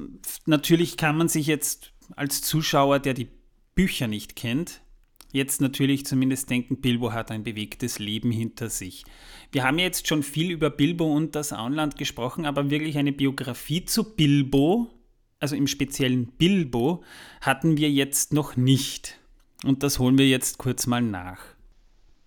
natürlich 0.48 0.98
kann 0.98 1.16
man 1.16 1.28
sich 1.28 1.46
jetzt 1.46 1.94
als 2.16 2.42
Zuschauer, 2.42 2.98
der 2.98 3.14
die 3.14 3.30
Bücher 3.76 4.08
nicht 4.08 4.36
kennt, 4.36 4.82
jetzt 5.34 5.60
natürlich 5.60 6.06
zumindest 6.06 6.50
denken, 6.50 6.78
Bilbo 6.78 7.12
hat 7.12 7.30
ein 7.32 7.44
bewegtes 7.44 8.00
Leben 8.00 8.32
hinter 8.32 8.70
sich. 8.70 9.04
Wir 9.52 9.66
haben 9.66 9.80
jetzt 9.80 10.08
schon 10.08 10.24
viel 10.24 10.52
über 10.52 10.70
Bilbo 10.70 11.14
und 11.14 11.36
das 11.36 11.52
Auenland 11.52 11.98
gesprochen, 11.98 12.46
aber 12.46 12.70
wirklich 12.70 12.98
eine 12.98 13.12
Biografie 13.12 13.84
zu 13.84 14.16
Bilbo, 14.16 14.88
also 15.40 15.58
im 15.58 15.68
speziellen 15.68 16.28
Bilbo, 16.28 17.04
hatten 17.42 17.76
wir 17.76 17.92
jetzt 17.92 18.32
noch 18.32 18.56
nicht. 18.56 19.20
Und 19.66 19.84
das 19.84 20.00
holen 20.00 20.18
wir 20.18 20.30
jetzt 20.30 20.60
kurz 20.60 20.88
mal 20.88 21.02
nach. 21.02 21.42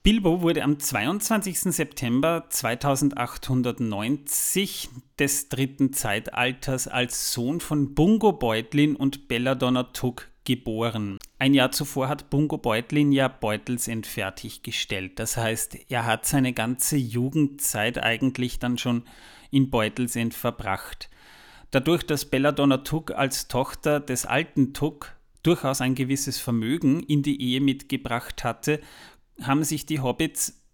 Bilbo 0.03 0.43
wurde 0.43 0.63
am 0.63 0.79
22. 0.79 1.75
September 1.75 2.45
2890 2.49 4.89
des 5.19 5.49
dritten 5.49 5.93
Zeitalters 5.93 6.87
als 6.87 7.33
Sohn 7.33 7.61
von 7.61 7.95
Bungo 7.95 8.33
Beutlin 8.33 8.95
und 8.95 9.27
Belladonna 9.27 9.83
Tugg 9.85 10.29
geboren. 10.47 11.19
Ein 11.39 11.53
Jahr 11.53 11.73
zuvor 11.73 12.09
hat 12.09 12.31
Bungo 12.31 12.57
Beutlin 12.57 13.13
ja 13.13 13.29
Beutelsend 13.29 14.07
fertiggestellt. 14.07 15.19
Das 15.19 15.37
heißt, 15.37 15.77
er 15.91 16.07
hat 16.07 16.25
seine 16.25 16.55
ganze 16.55 16.97
Jugendzeit 16.97 18.03
eigentlich 18.03 18.59
dann 18.59 18.79
schon 18.79 19.03
in 19.51 19.69
Beutelsend 19.69 20.33
verbracht. 20.33 21.11
Dadurch, 21.71 22.07
dass 22.07 22.25
Belladonna 22.25 22.79
Tugg 22.79 23.15
als 23.15 23.49
Tochter 23.49 24.01
des 24.01 24.25
alten 24.25 24.73
Tugg 24.73 25.09
durchaus 25.43 25.81
ein 25.81 25.95
gewisses 25.95 26.39
Vermögen 26.39 27.03
in 27.03 27.23
die 27.23 27.41
Ehe 27.43 27.61
mitgebracht 27.61 28.45
hatte, 28.45 28.81
haben 29.43 29.65
sich 29.65 29.85
die 29.85 30.01
Hobbits 30.01 30.66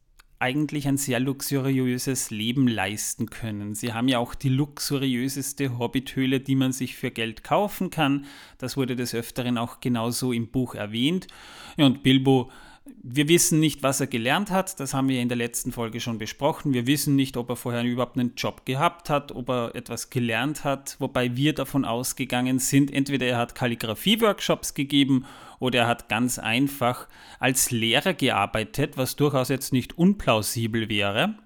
eigentlich 0.42 0.88
ein 0.88 0.96
sehr 0.96 1.20
luxuriöses 1.20 2.30
Leben 2.30 2.66
leisten 2.66 3.30
können. 3.30 3.76
Sie 3.76 3.92
haben 3.92 4.08
ja 4.08 4.18
auch 4.18 4.34
die 4.34 4.48
luxuriöseste 4.48 5.78
Hobbithöhle, 5.78 6.40
die 6.40 6.56
man 6.56 6.72
sich 6.72 6.96
für 6.96 7.12
Geld 7.12 7.44
kaufen 7.44 7.90
kann. 7.90 8.26
Das 8.58 8.76
wurde 8.76 8.96
des 8.96 9.14
Öfteren 9.14 9.56
auch 9.56 9.78
genauso 9.78 10.32
im 10.32 10.48
Buch 10.48 10.74
erwähnt. 10.74 11.28
Ja, 11.76 11.86
und 11.86 12.02
Bilbo, 12.02 12.50
wir 12.84 13.28
wissen 13.28 13.60
nicht, 13.60 13.82
was 13.82 14.00
er 14.00 14.08
gelernt 14.08 14.50
hat. 14.50 14.80
Das 14.80 14.92
haben 14.92 15.08
wir 15.08 15.20
in 15.20 15.28
der 15.28 15.36
letzten 15.36 15.70
Folge 15.72 16.00
schon 16.00 16.18
besprochen. 16.18 16.74
Wir 16.74 16.86
wissen 16.86 17.14
nicht, 17.14 17.36
ob 17.36 17.48
er 17.48 17.56
vorher 17.56 17.84
überhaupt 17.84 18.18
einen 18.18 18.34
Job 18.36 18.66
gehabt 18.66 19.08
hat, 19.08 19.32
ob 19.32 19.48
er 19.50 19.74
etwas 19.74 20.10
gelernt 20.10 20.64
hat, 20.64 20.96
wobei 20.98 21.36
wir 21.36 21.54
davon 21.54 21.84
ausgegangen 21.84 22.58
sind, 22.58 22.92
entweder 22.92 23.26
er 23.26 23.38
hat 23.38 23.54
Kalligrafie-Workshops 23.54 24.74
gegeben 24.74 25.26
oder 25.60 25.80
er 25.80 25.86
hat 25.86 26.08
ganz 26.08 26.40
einfach 26.40 27.06
als 27.38 27.70
Lehrer 27.70 28.14
gearbeitet, 28.14 28.96
was 28.96 29.14
durchaus 29.14 29.48
jetzt 29.48 29.72
nicht 29.72 29.96
unplausibel 29.96 30.88
wäre. 30.88 31.36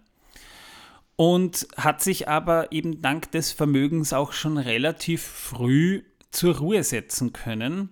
und 1.16 1.66
hat 1.76 2.02
sich 2.02 2.28
aber 2.28 2.73
eben 2.73 3.00
dank 3.00 3.31
des 3.33 3.52
Vermögens 3.52 4.12
auch 4.12 4.33
schon 4.33 4.59
relativ 4.59 5.23
früh 5.23 6.02
zur 6.31 6.59
Ruhe 6.59 6.85
setzen 6.85 7.33
können. 7.33 7.90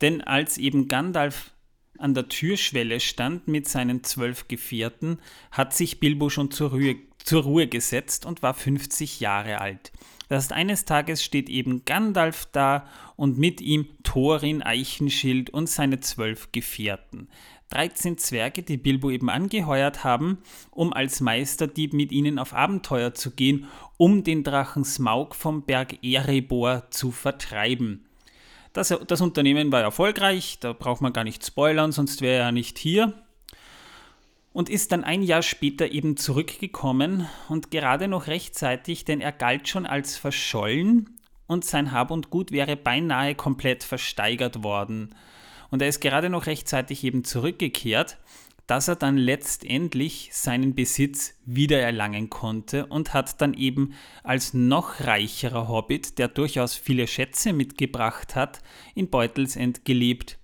Denn 0.00 0.20
als 0.20 0.56
eben 0.58 0.88
Gandalf 0.88 1.52
an 1.98 2.14
der 2.14 2.28
Türschwelle 2.28 3.00
stand 3.00 3.48
mit 3.48 3.68
seinen 3.68 4.04
zwölf 4.04 4.48
Gefährten, 4.48 5.18
hat 5.50 5.74
sich 5.74 6.00
Bilbo 6.00 6.30
schon 6.30 6.50
zur 6.50 6.70
Ruhe, 6.70 6.96
zur 7.18 7.42
Ruhe 7.42 7.66
gesetzt 7.66 8.26
und 8.26 8.42
war 8.42 8.54
50 8.54 9.20
Jahre 9.20 9.60
alt. 9.60 9.92
Heißt, 10.28 10.52
eines 10.52 10.84
Tages 10.84 11.22
steht 11.22 11.48
eben 11.48 11.84
Gandalf 11.84 12.46
da 12.50 12.88
und 13.14 13.38
mit 13.38 13.60
ihm 13.60 13.86
Thorin 14.02 14.62
Eichenschild 14.62 15.50
und 15.50 15.68
seine 15.68 16.00
zwölf 16.00 16.50
Gefährten. 16.50 17.28
13 17.70 18.16
Zwerge, 18.18 18.62
die 18.62 18.76
Bilbo 18.76 19.10
eben 19.10 19.28
angeheuert 19.28 20.04
haben, 20.04 20.38
um 20.70 20.92
als 20.92 21.20
Meisterdieb 21.20 21.92
mit 21.92 22.12
ihnen 22.12 22.38
auf 22.38 22.54
Abenteuer 22.54 23.14
zu 23.14 23.32
gehen, 23.32 23.66
um 23.96 24.22
den 24.22 24.44
Drachen 24.44 24.84
Smaug 24.84 25.34
vom 25.34 25.62
Berg 25.62 26.04
Erebor 26.04 26.90
zu 26.90 27.10
vertreiben. 27.10 28.05
Das, 28.76 28.94
das 29.06 29.22
Unternehmen 29.22 29.72
war 29.72 29.80
erfolgreich, 29.80 30.58
da 30.60 30.74
braucht 30.74 31.00
man 31.00 31.14
gar 31.14 31.24
nicht 31.24 31.42
spoilern, 31.46 31.92
sonst 31.92 32.20
wäre 32.20 32.42
er 32.42 32.52
nicht 32.52 32.76
hier. 32.76 33.14
Und 34.52 34.68
ist 34.68 34.92
dann 34.92 35.02
ein 35.02 35.22
Jahr 35.22 35.40
später 35.40 35.90
eben 35.90 36.18
zurückgekommen 36.18 37.26
und 37.48 37.70
gerade 37.70 38.06
noch 38.06 38.26
rechtzeitig, 38.26 39.06
denn 39.06 39.22
er 39.22 39.32
galt 39.32 39.66
schon 39.66 39.86
als 39.86 40.18
verschollen 40.18 41.18
und 41.46 41.64
sein 41.64 41.90
Hab 41.90 42.10
und 42.10 42.28
Gut 42.28 42.52
wäre 42.52 42.76
beinahe 42.76 43.34
komplett 43.34 43.82
versteigert 43.82 44.62
worden. 44.62 45.14
Und 45.70 45.80
er 45.80 45.88
ist 45.88 46.00
gerade 46.00 46.28
noch 46.28 46.44
rechtzeitig 46.44 47.02
eben 47.02 47.24
zurückgekehrt, 47.24 48.18
dass 48.66 48.88
er 48.88 48.96
dann 48.96 49.16
letztendlich 49.16 50.30
seinen 50.32 50.74
Besitz 50.74 51.34
wiedererlangen 51.44 52.30
konnte 52.30 52.86
und 52.86 53.14
hat 53.14 53.40
dann 53.40 53.54
eben 53.54 53.94
als 54.22 54.54
noch 54.54 55.00
reicherer 55.00 55.68
Hobbit, 55.68 56.18
der 56.18 56.28
durchaus 56.28 56.74
viele 56.74 57.06
Schätze 57.06 57.52
mitgebracht 57.52 58.34
hat, 58.34 58.62
in 58.94 59.08
Beutelsend 59.08 59.84
gelebt. 59.84 60.38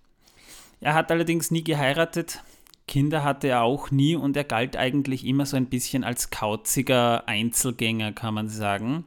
Er 0.80 0.94
hat 0.94 1.10
allerdings 1.10 1.50
nie 1.50 1.64
geheiratet, 1.64 2.42
Kinder 2.88 3.24
hatte 3.24 3.48
er 3.48 3.62
auch 3.62 3.90
nie 3.90 4.16
und 4.16 4.36
er 4.36 4.44
galt 4.44 4.76
eigentlich 4.76 5.24
immer 5.24 5.46
so 5.46 5.56
ein 5.56 5.66
bisschen 5.66 6.04
als 6.04 6.30
kauziger 6.30 7.26
Einzelgänger, 7.28 8.12
kann 8.12 8.34
man 8.34 8.48
sagen. 8.48 9.04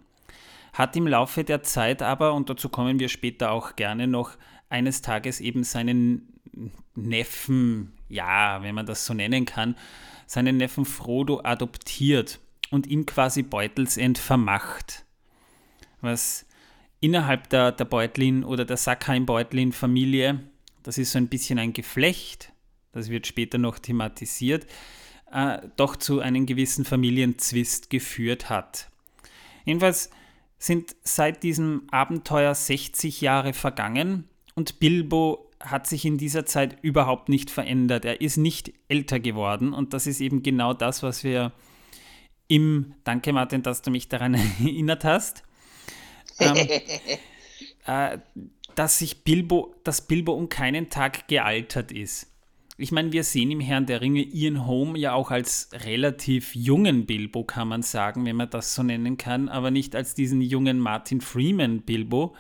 Hat 0.74 0.96
im 0.96 1.08
Laufe 1.08 1.44
der 1.44 1.64
Zeit 1.64 2.02
aber, 2.02 2.34
und 2.34 2.50
dazu 2.50 2.70
kommen 2.70 3.00
wir 3.00 3.10
später 3.10 3.52
auch 3.52 3.76
gerne 3.76 4.08
noch, 4.08 4.32
eines 4.70 5.02
Tages 5.02 5.40
eben 5.40 5.64
seinen 5.64 6.35
Neffen, 6.96 7.94
ja, 8.10 8.62
wenn 8.62 8.76
man 8.76 8.86
das 8.86 9.06
so 9.06 9.14
nennen 9.14 9.46
kann, 9.46 9.76
seinen 10.28 10.58
Neffen 10.58 10.86
Frodo 10.86 11.42
adoptiert 11.44 12.40
und 12.72 12.88
ihm 12.88 13.06
quasi 13.06 13.44
Beutelsend 13.44 14.18
vermacht. 14.18 15.06
Was 16.02 16.46
innerhalb 17.00 17.50
der, 17.50 17.72
der 17.72 17.86
Beutlin 17.86 18.44
oder 18.44 18.66
der 18.66 18.78
Sackheim-Beutlin-Familie, 18.78 20.40
das 20.84 20.98
ist 20.98 21.12
so 21.12 21.18
ein 21.18 21.28
bisschen 21.28 21.60
ein 21.60 21.74
Geflecht, 21.74 22.52
das 22.92 23.10
wird 23.10 23.28
später 23.28 23.58
noch 23.58 23.80
thematisiert, 23.80 24.66
äh, 25.32 25.60
doch 25.76 25.96
zu 25.96 26.20
einem 26.20 26.46
gewissen 26.46 26.86
Familienzwist 26.86 27.90
geführt 27.90 28.50
hat. 28.50 28.90
Jedenfalls 29.66 30.10
sind 30.58 30.96
seit 31.04 31.44
diesem 31.44 31.84
Abenteuer 31.92 32.56
60 32.56 33.22
Jahre 33.22 33.54
vergangen 33.54 34.30
und 34.56 34.80
Bilbo 34.80 35.45
hat 35.60 35.88
sich 35.88 36.06
in 36.06 36.18
dieser 36.18 36.46
Zeit 36.46 36.78
überhaupt 36.82 37.30
nicht 37.30 37.50
verändert. 37.50 38.06
Er 38.06 38.22
ist 38.22 38.38
nicht 38.38 38.74
älter 38.88 39.20
geworden 39.20 39.74
und 39.74 39.94
das 39.94 40.08
ist 40.08 40.22
eben 40.22 40.44
genau 40.44 40.74
das, 40.74 41.04
was 41.04 41.24
wir 41.24 41.52
im, 42.48 42.94
danke 43.04 43.34
Martin, 43.34 43.64
dass 43.64 43.82
du 43.82 43.92
mich 43.92 44.10
daran 44.10 44.34
erinnert 44.60 45.04
hast, 45.04 45.44
ähm, 46.40 46.56
äh, 47.86 48.18
dass 48.76 49.00
sich 49.00 49.24
Bilbo, 49.24 49.76
dass 49.84 50.06
Bilbo 50.06 50.34
um 50.34 50.50
keinen 50.50 50.90
Tag 50.90 51.28
gealtert 51.28 51.92
ist. 51.92 52.32
Ich 52.78 52.92
meine, 52.92 53.14
wir 53.14 53.24
sehen 53.24 53.52
im 53.52 53.62
Herrn 53.62 53.86
der 53.86 54.02
Ringe 54.02 54.22
Ian 54.22 54.68
Holm 54.68 54.98
ja 54.98 55.14
auch 55.14 55.32
als 55.32 55.70
relativ 55.72 56.54
jungen 56.56 57.06
Bilbo, 57.06 57.46
kann 57.46 57.70
man 57.70 57.84
sagen, 57.84 58.26
wenn 58.26 58.36
man 58.36 58.50
das 58.50 58.76
so 58.76 58.84
nennen 58.84 59.16
kann, 59.16 59.48
aber 59.48 59.72
nicht 59.72 59.96
als 59.96 60.14
diesen 60.14 60.42
jungen 60.42 60.80
Martin 60.80 61.22
Freeman 61.22 61.84
Bilbo, 61.84 62.36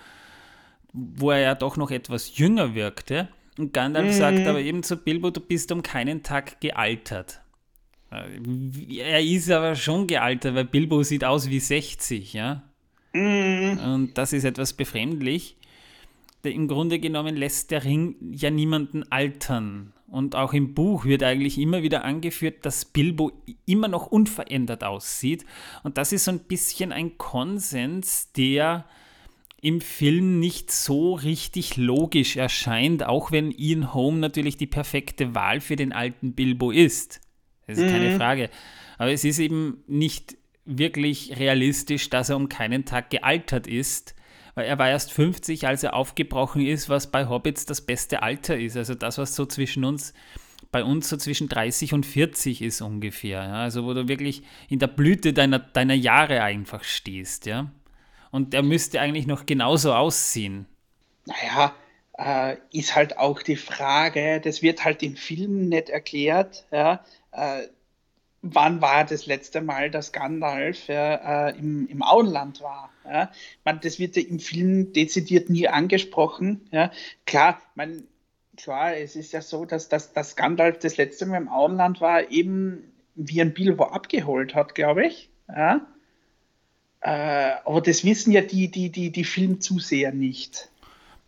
wo 0.95 1.31
er 1.31 1.39
ja 1.39 1.55
doch 1.55 1.77
noch 1.77 1.91
etwas 1.91 2.37
jünger 2.37 2.73
wirkte. 2.73 3.27
Und 3.57 3.73
Gandalf 3.73 4.07
mhm. 4.07 4.13
sagt 4.13 4.47
aber 4.47 4.59
eben 4.59 4.83
zu 4.83 4.97
Bilbo, 4.97 5.29
du 5.29 5.41
bist 5.41 5.71
um 5.71 5.83
keinen 5.83 6.23
Tag 6.23 6.59
gealtert. 6.61 7.41
Äh, 8.11 8.99
er 8.99 9.21
ist 9.21 9.49
aber 9.51 9.75
schon 9.75 10.07
gealtert, 10.07 10.55
weil 10.55 10.65
Bilbo 10.65 11.03
sieht 11.03 11.23
aus 11.23 11.49
wie 11.49 11.59
60, 11.59 12.33
ja. 12.33 12.63
Mhm. 13.13 13.79
Und 13.79 14.17
das 14.17 14.33
ist 14.33 14.43
etwas 14.43 14.73
befremdlich. 14.73 15.57
Im 16.43 16.67
Grunde 16.67 16.99
genommen 16.99 17.35
lässt 17.35 17.71
der 17.71 17.83
Ring 17.83 18.15
ja 18.31 18.51
niemanden 18.51 19.09
altern. 19.11 19.93
Und 20.07 20.35
auch 20.35 20.53
im 20.53 20.75
Buch 20.75 21.05
wird 21.05 21.23
eigentlich 21.23 21.57
immer 21.57 21.81
wieder 21.81 22.03
angeführt, 22.03 22.65
dass 22.65 22.85
Bilbo 22.85 23.31
immer 23.65 23.87
noch 23.87 24.07
unverändert 24.07 24.83
aussieht. 24.83 25.45
Und 25.83 25.97
das 25.97 26.11
ist 26.11 26.25
so 26.25 26.31
ein 26.31 26.39
bisschen 26.39 26.91
ein 26.91 27.17
Konsens, 27.17 28.31
der 28.33 28.85
im 29.65 29.81
Film 29.81 30.39
nicht 30.39 30.69
so 30.69 31.15
richtig 31.15 31.75
logisch 31.75 32.36
erscheint, 32.36 33.03
auch 33.03 33.31
wenn 33.31 33.50
Ian 33.50 33.95
Holm 33.95 34.19
natürlich 34.19 34.57
die 34.57 34.67
perfekte 34.67 35.34
Wahl 35.34 35.60
für 35.60 35.75
den 35.75 35.91
alten 35.91 36.34
Bilbo 36.34 36.69
ist. 36.69 37.19
Das 37.65 37.79
ist 37.79 37.86
mhm. 37.86 37.89
keine 37.89 38.15
Frage. 38.15 38.51
Aber 39.00 39.12
es 39.12 39.24
ist 39.24 39.39
eben 39.39 39.84
nicht 39.88 40.38
wirklich 40.65 41.39
realistisch, 41.39 42.12
dass 42.12 42.29
er 42.29 42.36
um 42.36 42.48
keinen 42.48 42.86
Tag 42.86 43.10
gealtert 43.10 43.65
ist, 43.65 44.13
weil 44.53 44.67
er 44.67 44.77
war 44.77 44.88
erst 44.88 45.12
50, 45.12 45.65
als 45.65 45.81
er 45.81 45.95
aufgebrochen 45.95 46.63
ist, 46.63 46.88
was 46.88 47.10
bei 47.10 47.27
Hobbits 47.27 47.65
das 47.65 47.81
beste 47.81 48.22
Alter 48.22 48.60
ist. 48.60 48.77
Also 48.77 48.93
das, 48.93 49.17
was 49.17 49.36
so 49.36 49.48
zwischen 49.48 49.84
uns, 49.84 50.13
bei 50.72 50.84
uns 50.84 51.10
so 51.10 51.17
zwischen 51.17 51.50
30 51.50 51.91
und 51.95 52.05
40 52.05 52.62
ist 52.62 52.81
ungefähr. 52.81 53.41
Ja? 53.41 53.55
Also 53.63 53.84
wo 53.84 53.95
du 53.95 54.07
wirklich 54.07 54.43
in 54.69 54.77
der 54.77 54.88
Blüte 54.88 55.34
deiner, 55.34 55.57
deiner 55.57 55.95
Jahre 55.95 56.43
einfach 56.43 56.84
stehst, 56.84 57.48
ja. 57.48 57.72
Und 58.36 58.51
der 58.51 58.63
müsste 58.63 59.00
eigentlich 59.00 59.27
noch 59.27 59.46
genauso 59.46 59.94
aussehen. 59.94 60.65
Naja, 61.25 61.74
äh, 62.18 62.58
ist 62.74 62.94
halt 62.94 63.18
auch 63.18 63.42
die 63.42 63.56
Frage, 63.56 64.42
das 64.42 64.62
wird 64.62 64.84
halt 64.84 65.01
im 65.04 65.15
Film 65.15 65.70
nicht 65.70 65.88
erklärt, 65.89 66.65
ja, 66.70 67.01
äh, 67.32 67.62
wann 68.42 68.82
war 68.82 69.06
das 69.06 69.25
letzte 69.25 69.62
Mal, 69.62 69.89
dass 69.89 70.12
Gandalf 70.12 70.89
äh, 70.89 71.58
im, 71.58 71.88
im 71.88 72.04
Auenland 72.04 72.62
war. 72.62 72.92
Ja? 73.06 73.32
Man, 73.63 73.80
das 73.80 74.00
wird 74.00 74.18
ja 74.18 74.24
im 74.24 74.39
Film 74.39 74.92
dezidiert 74.92 75.50
nie 75.50 75.70
angesprochen. 75.70 76.68
Ja? 76.72 76.92
Klar, 77.25 77.62
man, 77.75 78.04
klar, 78.58 78.98
es 78.98 79.15
ist 79.15 79.32
ja 79.32 79.42
so, 79.42 79.63
dass, 79.63 79.88
dass, 79.88 80.12
dass 80.12 80.36
Gandalf 80.36 80.80
das 80.80 80.98
letzte 80.98 81.25
Mal 81.25 81.38
im 81.38 81.48
Auenland 81.48 82.01
war, 82.01 82.30
eben 82.30 82.92
wie 83.15 83.39
ein 83.39 83.54
Bilbo 83.54 83.86
abgeholt 83.86 84.56
hat, 84.56 84.75
glaube 84.75 85.06
ich. 85.08 85.30
Ja? 85.48 85.88
Äh, 87.05 87.57
aber 87.65 87.81
das 87.81 88.03
wissen 88.03 88.31
ja 88.31 88.41
die, 88.41 88.71
die, 88.71 88.89
die, 88.89 89.12
die 89.12 89.24
Filmzuseher 89.24 90.12
nicht. 90.12 90.69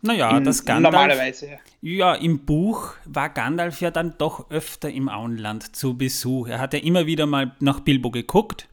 Naja, 0.02 0.36
in, 0.36 0.42
das 0.42 0.64
Gandalf. 0.64 0.92
Normalerweise. 0.92 1.58
Ja, 1.80 2.16
im 2.16 2.44
Buch 2.44 2.94
war 3.04 3.28
Gandalf 3.28 3.80
ja 3.80 3.92
dann 3.92 4.16
doch 4.18 4.50
öfter 4.50 4.90
im 4.90 5.08
Auenland 5.08 5.76
zu 5.76 5.96
Besuch. 5.96 6.48
Er 6.48 6.58
hat 6.58 6.74
ja 6.74 6.80
immer 6.80 7.06
wieder 7.06 7.26
mal 7.26 7.54
nach 7.60 7.78
Bilbo 7.78 8.10
geguckt. 8.10 8.66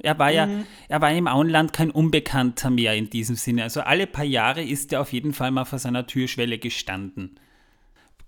Er 0.00 0.16
war 0.20 0.28
mhm. 0.28 0.34
ja, 0.34 0.48
er 0.88 1.00
war 1.00 1.10
im 1.10 1.26
Auenland 1.26 1.72
kein 1.72 1.90
Unbekannter 1.90 2.70
mehr 2.70 2.94
in 2.94 3.10
diesem 3.10 3.34
Sinne. 3.34 3.64
Also 3.64 3.80
alle 3.80 4.06
paar 4.06 4.24
Jahre 4.24 4.62
ist 4.62 4.92
er 4.92 5.00
auf 5.00 5.12
jeden 5.12 5.32
Fall 5.32 5.50
mal 5.50 5.64
vor 5.64 5.80
seiner 5.80 6.06
Türschwelle 6.06 6.58
gestanden. 6.58 7.40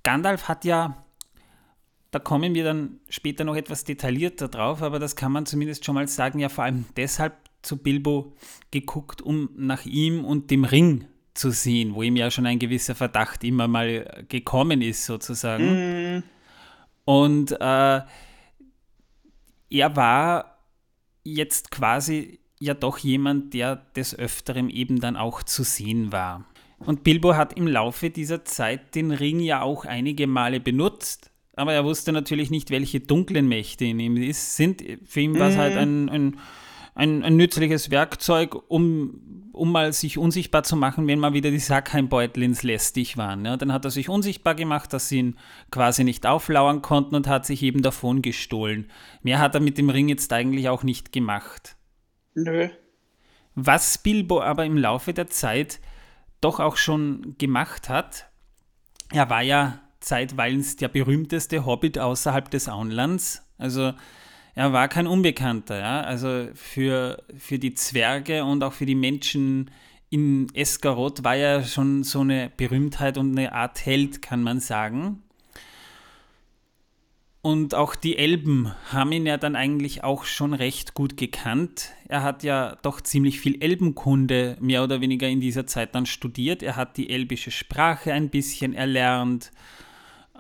Gandalf 0.03 0.49
hat 0.49 0.65
ja, 0.65 1.05
da 2.11 2.19
kommen 2.19 2.53
wir 2.57 2.65
dann 2.65 2.99
später 3.09 3.45
noch 3.45 3.55
etwas 3.55 3.85
detaillierter 3.85 4.49
drauf, 4.49 4.83
aber 4.83 4.99
das 4.99 5.15
kann 5.15 5.31
man 5.31 5.47
zumindest 5.47 5.85
schon 5.85 5.95
mal 5.95 6.09
sagen, 6.09 6.41
ja 6.41 6.49
vor 6.49 6.65
allem 6.65 6.85
deshalb 6.97 7.44
zu 7.65 7.77
Bilbo 7.77 8.35
geguckt, 8.71 9.23
um 9.23 9.51
nach 9.57 9.85
ihm 9.85 10.25
und 10.25 10.51
dem 10.51 10.65
Ring 10.65 11.07
zu 11.35 11.51
sehen, 11.51 11.95
wo 11.95 12.03
ihm 12.03 12.17
ja 12.17 12.31
schon 12.31 12.47
ein 12.47 12.59
gewisser 12.59 12.95
Verdacht 12.95 13.43
immer 13.45 13.67
mal 13.67 14.25
gekommen 14.29 14.83
ist, 14.83 15.05
sozusagen. 15.05 16.19
Mm. 16.19 16.23
Und 17.05 17.53
äh, 17.53 18.01
er 19.71 19.97
war 19.97 20.59
jetzt 21.25 21.71
quasi 21.71 22.39
ja 22.61 22.75
doch 22.75 22.99
jemand, 22.99 23.53
der 23.55 23.77
des 23.77 24.17
Öfteren 24.17 24.71
eben 24.71 25.01
dann 25.01 25.17
auch 25.17 25.43
zu 25.43 25.65
sehen 25.65 26.13
war. 26.13 26.45
Und 26.79 27.05
Bilbo 27.05 27.35
hat 27.35 27.55
im 27.55 27.67
Laufe 27.67 28.11
dieser 28.11 28.45
Zeit 28.45 28.95
den 28.95 29.11
Ring 29.11 29.41
ja 29.41 29.63
auch 29.63 29.85
einige 29.85 30.27
Male 30.27 30.61
benutzt, 30.61 31.31
aber 31.57 31.73
er 31.73 31.85
wusste 31.85 32.13
natürlich 32.13 32.51
nicht, 32.51 32.71
welche 32.71 33.01
dunklen 33.01 33.49
Mächte 33.49 33.85
in 33.85 34.01
ihm 34.01 34.33
sind. 34.33 34.83
Für 35.05 35.21
ihn 35.21 35.39
war 35.39 35.51
es 35.51 35.57
halt 35.57 35.75
mhm. 35.75 35.81
ein, 35.81 36.09
ein 36.09 36.37
ein, 36.95 37.25
ein 37.25 37.37
nützliches 37.37 37.91
Werkzeug, 37.91 38.57
um, 38.69 39.51
um 39.53 39.73
mal 39.73 39.93
sich 39.93 40.17
unsichtbar 40.17 40.63
zu 40.63 40.77
machen, 40.77 41.07
wenn 41.07 41.19
mal 41.19 41.33
wieder 41.33 41.51
die 41.51 41.59
Sackheimbeutlins 41.59 42.63
lästig 42.63 43.17
waren. 43.17 43.45
Ja, 43.45 43.57
dann 43.57 43.73
hat 43.73 43.85
er 43.85 43.91
sich 43.91 44.09
unsichtbar 44.09 44.55
gemacht, 44.55 44.93
dass 44.93 45.09
sie 45.09 45.19
ihn 45.19 45.39
quasi 45.71 46.05
nicht 46.05 46.27
auflauern 46.27 46.83
konnten 46.83 47.17
und 47.17 47.27
hat 47.27 47.47
sich 47.47 47.63
eben 47.63 47.83
davon 47.83 48.23
gestohlen. 48.23 48.91
Mehr 49.23 49.41
hat 49.41 49.55
er 49.55 49.61
mit 49.61 49.77
dem 49.77 49.91
Ring 49.91 50.09
jetzt 50.09 50.33
eigentlich 50.33 50.69
auch 50.69 50.85
nicht 50.85 51.13
gemacht. 51.13 51.77
Nö. 52.35 52.69
Was 53.57 53.99
Bilbo 53.99 54.41
aber 54.41 54.65
im 54.65 54.77
Laufe 54.77 55.13
der 55.13 55.29
Zeit 55.29 55.81
doch 56.41 56.61
auch 56.61 56.77
schon 56.77 57.37
gemacht 57.39 57.89
hat, 57.89 58.29
er 59.13 59.31
war 59.31 59.43
ja 59.43 59.81
zeitweils 60.01 60.77
der 60.77 60.89
berühmteste 60.89 61.65
Hobbit 61.65 61.99
außerhalb 61.99 62.51
des 62.51 62.69
Auenlands. 62.69 63.43
Also 63.59 63.95
er 64.55 64.73
war 64.73 64.89
kein 64.89 65.07
Unbekannter. 65.07 65.79
Ja? 65.79 66.01
Also 66.03 66.49
für, 66.55 67.23
für 67.37 67.59
die 67.59 67.75
Zwerge 67.75 68.45
und 68.45 68.63
auch 68.63 68.73
für 68.73 68.87
die 68.87 68.95
Menschen 68.95 69.71
in 70.11 70.47
Eskarot 70.55 71.25
war 71.25 71.37
er 71.37 71.65
schon 71.65 72.05
so 72.05 72.21
eine 72.21 72.53
Berühmtheit 72.57 73.19
und 73.19 73.37
eine 73.37 73.53
Art 73.53 73.85
Held, 73.85 74.23
kann 74.23 74.43
man 74.43 74.61
sagen. 74.61 75.25
Und 77.43 77.75
auch 77.75 77.95
die 77.95 78.17
Elben 78.17 78.73
haben 78.91 79.13
ihn 79.13 79.27
ja 79.27 79.37
dann 79.37 79.55
eigentlich 79.55 80.03
auch 80.03 80.25
schon 80.25 80.55
recht 80.55 80.95
gut 80.95 81.19
gekannt. 81.19 81.91
Er 82.09 82.23
hat 82.23 82.43
ja 82.43 82.79
doch 82.81 83.03
ziemlich 83.03 83.39
viel 83.39 83.63
Elbenkunde 83.63 84.57
mehr 84.61 84.83
oder 84.83 85.03
weniger 85.03 85.29
in 85.29 85.41
dieser 85.41 85.67
Zeit 85.67 85.95
dann 85.95 86.07
studiert. 86.07 86.63
Er 86.63 86.77
hat 86.77 86.97
die 86.97 87.11
elbische 87.11 87.51
Sprache 87.51 88.15
ein 88.15 88.31
bisschen 88.31 88.73
erlernt 88.73 89.51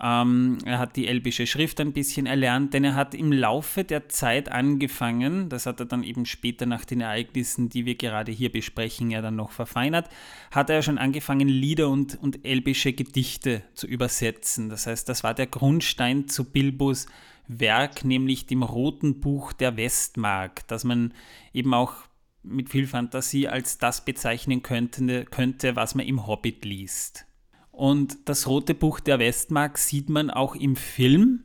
ähm, 0.02 0.58
er 0.64 0.78
hat 0.78 0.96
die 0.96 1.06
elbische 1.06 1.46
Schrift 1.46 1.80
ein 1.80 1.92
bisschen 1.92 2.26
erlernt, 2.26 2.74
denn 2.74 2.82
er 2.82 2.96
hat 2.96 3.14
im 3.14 3.30
Laufe 3.30 3.84
der 3.84 4.08
Zeit 4.08 4.50
angefangen, 4.50 5.48
das 5.48 5.66
hat 5.66 5.78
er 5.78 5.86
dann 5.86 6.02
eben 6.02 6.26
später 6.26 6.66
nach 6.66 6.84
den 6.84 7.00
Ereignissen, 7.00 7.68
die 7.68 7.86
wir 7.86 7.94
gerade 7.94 8.32
hier 8.32 8.50
besprechen, 8.50 9.10
ja 9.10 9.22
dann 9.22 9.36
noch 9.36 9.52
verfeinert, 9.52 10.08
hat 10.50 10.68
er 10.68 10.82
schon 10.82 10.98
angefangen, 10.98 11.48
Lieder 11.48 11.88
und, 11.88 12.20
und 12.20 12.44
elbische 12.44 12.92
Gedichte 12.92 13.62
zu 13.74 13.86
übersetzen. 13.86 14.68
Das 14.68 14.88
heißt, 14.88 15.08
das 15.08 15.22
war 15.22 15.34
der 15.34 15.46
Grundstein 15.46 16.26
zu 16.28 16.44
Bilbos 16.44 17.06
Werk, 17.46 18.04
nämlich 18.04 18.46
dem 18.46 18.62
Roten 18.62 19.20
Buch 19.20 19.52
der 19.52 19.76
Westmark, 19.76 20.66
das 20.66 20.82
man 20.82 21.14
eben 21.52 21.72
auch 21.72 21.94
mit 22.42 22.68
viel 22.68 22.86
Fantasie 22.86 23.48
als 23.48 23.78
das 23.78 24.04
bezeichnen 24.04 24.62
könnte, 24.62 25.24
könnte 25.24 25.76
was 25.76 25.94
man 25.94 26.06
im 26.06 26.26
Hobbit 26.26 26.64
liest. 26.64 27.26
Und 27.74 28.28
das 28.28 28.46
Rote 28.46 28.72
Buch 28.72 29.00
der 29.00 29.18
Westmark 29.18 29.78
sieht 29.78 30.08
man 30.08 30.30
auch 30.30 30.54
im 30.54 30.76
Film. 30.76 31.42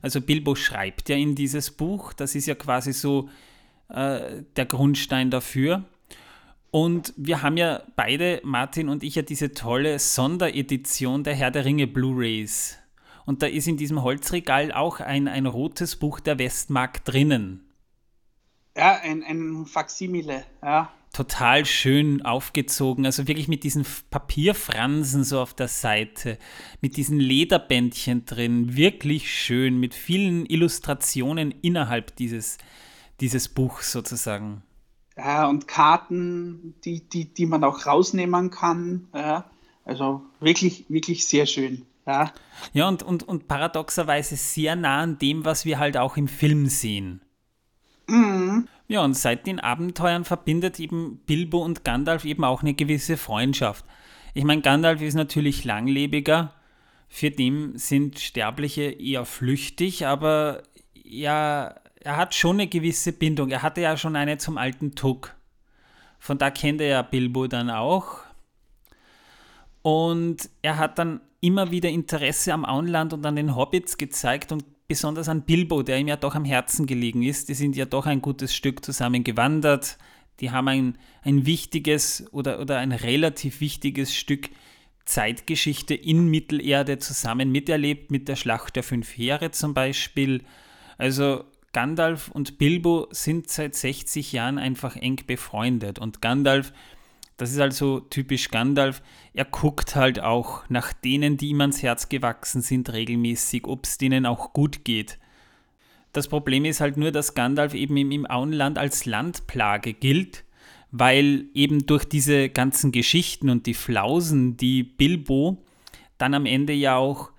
Also 0.00 0.20
Bilbo 0.20 0.54
schreibt 0.54 1.08
ja 1.08 1.16
in 1.16 1.34
dieses 1.34 1.72
Buch, 1.72 2.12
das 2.12 2.36
ist 2.36 2.46
ja 2.46 2.54
quasi 2.54 2.92
so 2.92 3.28
äh, 3.88 4.42
der 4.54 4.66
Grundstein 4.66 5.30
dafür. 5.30 5.84
Und 6.70 7.12
wir 7.16 7.42
haben 7.42 7.56
ja 7.56 7.82
beide, 7.96 8.40
Martin 8.44 8.88
und 8.88 9.02
ich, 9.02 9.16
ja 9.16 9.22
diese 9.22 9.50
tolle 9.50 9.98
Sonderedition 9.98 11.24
der 11.24 11.34
Herr 11.34 11.50
der 11.50 11.64
Ringe 11.64 11.88
Blu-rays. 11.88 12.78
Und 13.26 13.42
da 13.42 13.48
ist 13.48 13.66
in 13.66 13.76
diesem 13.76 14.04
Holzregal 14.04 14.70
auch 14.70 15.00
ein, 15.00 15.26
ein 15.26 15.46
rotes 15.46 15.96
Buch 15.96 16.20
der 16.20 16.38
Westmark 16.38 17.04
drinnen. 17.04 17.64
Ja, 18.76 19.00
ein, 19.02 19.24
ein 19.24 19.66
Faksimile, 19.66 20.44
ja 20.62 20.92
total 21.12 21.64
schön 21.66 22.22
aufgezogen. 22.22 23.04
Also 23.04 23.26
wirklich 23.26 23.48
mit 23.48 23.64
diesen 23.64 23.84
Papierfransen 24.10 25.24
so 25.24 25.40
auf 25.40 25.54
der 25.54 25.68
Seite, 25.68 26.38
mit 26.80 26.96
diesen 26.96 27.18
Lederbändchen 27.18 28.24
drin. 28.24 28.76
Wirklich 28.76 29.32
schön, 29.32 29.78
mit 29.78 29.94
vielen 29.94 30.46
Illustrationen 30.46 31.52
innerhalb 31.62 32.14
dieses, 32.16 32.58
dieses 33.20 33.48
Buchs 33.48 33.92
sozusagen. 33.92 34.62
Ja, 35.16 35.48
und 35.48 35.68
Karten, 35.68 36.74
die, 36.84 37.08
die, 37.08 37.34
die 37.34 37.46
man 37.46 37.64
auch 37.64 37.86
rausnehmen 37.86 38.50
kann. 38.50 39.08
Ja, 39.14 39.50
also 39.84 40.22
wirklich, 40.38 40.86
wirklich 40.88 41.26
sehr 41.26 41.46
schön. 41.46 41.84
Ja, 42.06 42.32
ja 42.72 42.88
und, 42.88 43.02
und, 43.02 43.26
und 43.26 43.48
paradoxerweise 43.48 44.36
sehr 44.36 44.76
nah 44.76 45.00
an 45.00 45.18
dem, 45.18 45.44
was 45.44 45.64
wir 45.64 45.78
halt 45.78 45.96
auch 45.96 46.16
im 46.16 46.28
Film 46.28 46.66
sehen. 46.66 47.20
Ja, 48.90 49.04
und 49.04 49.14
seit 49.14 49.46
den 49.46 49.60
Abenteuern 49.60 50.24
verbindet 50.24 50.80
eben 50.80 51.18
Bilbo 51.24 51.62
und 51.64 51.84
Gandalf 51.84 52.24
eben 52.24 52.42
auch 52.42 52.62
eine 52.62 52.74
gewisse 52.74 53.16
Freundschaft. 53.16 53.84
Ich 54.34 54.42
meine, 54.42 54.62
Gandalf 54.62 55.00
ist 55.00 55.14
natürlich 55.14 55.64
langlebiger, 55.64 56.52
für 57.08 57.30
den 57.30 57.78
sind 57.78 58.18
Sterbliche 58.18 58.82
eher 58.82 59.24
flüchtig, 59.24 60.08
aber 60.08 60.64
ja, 61.04 61.76
er 62.00 62.16
hat 62.16 62.34
schon 62.34 62.56
eine 62.56 62.66
gewisse 62.66 63.12
Bindung. 63.12 63.50
Er 63.50 63.62
hatte 63.62 63.80
ja 63.80 63.96
schon 63.96 64.16
eine 64.16 64.38
zum 64.38 64.58
alten 64.58 64.96
Tuck. 64.96 65.36
Von 66.18 66.38
da 66.38 66.50
kennt 66.50 66.80
er 66.80 66.88
ja 66.88 67.02
Bilbo 67.02 67.46
dann 67.46 67.70
auch. 67.70 68.18
Und 69.82 70.50
er 70.62 70.78
hat 70.78 70.98
dann 70.98 71.20
immer 71.40 71.70
wieder 71.70 71.90
Interesse 71.90 72.52
am 72.52 72.64
Auenland 72.64 73.12
und 73.12 73.24
an 73.24 73.36
den 73.36 73.54
Hobbits 73.54 73.98
gezeigt 73.98 74.50
und 74.50 74.64
besonders 74.90 75.28
an 75.28 75.42
Bilbo, 75.42 75.84
der 75.84 75.98
ihm 75.98 76.08
ja 76.08 76.16
doch 76.16 76.34
am 76.34 76.44
Herzen 76.44 76.84
gelegen 76.84 77.22
ist. 77.22 77.48
Die 77.48 77.54
sind 77.54 77.76
ja 77.76 77.84
doch 77.84 78.06
ein 78.06 78.20
gutes 78.20 78.52
Stück 78.52 78.84
zusammen 78.84 79.22
gewandert. 79.22 79.98
Die 80.40 80.50
haben 80.50 80.66
ein, 80.66 80.98
ein 81.22 81.46
wichtiges 81.46 82.26
oder, 82.32 82.58
oder 82.58 82.78
ein 82.78 82.90
relativ 82.90 83.60
wichtiges 83.60 84.12
Stück 84.12 84.50
Zeitgeschichte 85.04 85.94
in 85.94 86.26
Mittelerde 86.26 86.98
zusammen 86.98 87.52
miterlebt, 87.52 88.10
mit 88.10 88.26
der 88.26 88.34
Schlacht 88.34 88.74
der 88.74 88.82
Fünf 88.82 89.16
Heere 89.16 89.52
zum 89.52 89.74
Beispiel. 89.74 90.42
Also 90.98 91.44
Gandalf 91.72 92.28
und 92.28 92.58
Bilbo 92.58 93.06
sind 93.12 93.48
seit 93.48 93.76
60 93.76 94.32
Jahren 94.32 94.58
einfach 94.58 94.96
eng 94.96 95.20
befreundet. 95.24 96.00
Und 96.00 96.20
Gandalf 96.20 96.72
das 97.40 97.52
ist 97.52 97.58
also 97.58 98.00
typisch 98.00 98.50
Gandalf. 98.50 99.00
Er 99.32 99.46
guckt 99.46 99.96
halt 99.96 100.20
auch 100.20 100.68
nach 100.68 100.92
denen, 100.92 101.38
die 101.38 101.48
ihm 101.48 101.62
ans 101.62 101.82
Herz 101.82 102.10
gewachsen 102.10 102.60
sind, 102.60 102.92
regelmäßig, 102.92 103.66
ob 103.66 103.86
es 103.86 103.96
denen 103.96 104.26
auch 104.26 104.52
gut 104.52 104.84
geht. 104.84 105.18
Das 106.12 106.28
Problem 106.28 106.66
ist 106.66 106.82
halt 106.82 106.98
nur, 106.98 107.12
dass 107.12 107.32
Gandalf 107.34 107.72
eben 107.72 107.96
im 107.96 108.30
Auenland 108.30 108.76
als 108.76 109.06
Landplage 109.06 109.94
gilt, 109.94 110.44
weil 110.90 111.46
eben 111.54 111.86
durch 111.86 112.04
diese 112.04 112.50
ganzen 112.50 112.92
Geschichten 112.92 113.48
und 113.48 113.64
die 113.64 113.72
Flausen, 113.72 114.58
die 114.58 114.82
Bilbo 114.82 115.64
dann 116.18 116.34
am 116.34 116.44
Ende 116.44 116.74
ja 116.74 116.96
auch 116.96 117.30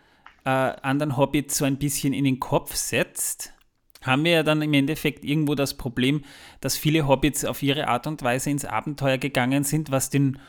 äh, 0.45 0.49
anderen 0.49 1.15
Hobbits 1.15 1.59
so 1.59 1.65
ein 1.65 1.77
bisschen 1.77 2.13
in 2.13 2.23
den 2.23 2.39
Kopf 2.39 2.75
setzt, 2.75 3.53
haben 4.01 4.23
wir 4.23 4.31
ja 4.31 4.43
dann 4.43 4.61
im 4.61 4.73
Endeffekt 4.73 5.23
irgendwo 5.23 5.55
das 5.55 5.75
Problem, 5.75 6.23
dass 6.59 6.77
viele 6.77 7.07
Hobbits 7.07 7.45
auf 7.45 7.61
ihre 7.61 7.87
Art 7.87 8.07
und 8.07 8.23
Weise 8.23 8.49
ins 8.49 8.65
Abenteuer 8.65 9.17
gegangen 9.17 9.63
sind, 9.63 9.91
was 9.91 10.09
den 10.09 10.39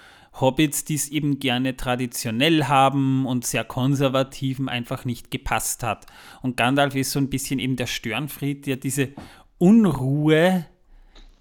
Hobbits, 0.40 0.84
die 0.84 0.94
es 0.94 1.08
eben 1.08 1.38
gerne 1.38 1.76
traditionell 1.76 2.64
haben 2.64 3.26
und 3.26 3.44
sehr 3.44 3.64
konservativen, 3.64 4.68
einfach 4.68 5.04
nicht 5.04 5.30
gepasst 5.30 5.82
hat. 5.82 6.06
Und 6.40 6.56
Gandalf 6.56 6.94
ist 6.94 7.10
so 7.10 7.18
ein 7.18 7.28
bisschen 7.28 7.58
eben 7.58 7.76
der 7.76 7.86
Störenfried, 7.86 8.66
der 8.66 8.76
diese 8.76 9.10
Unruhe 9.58 10.64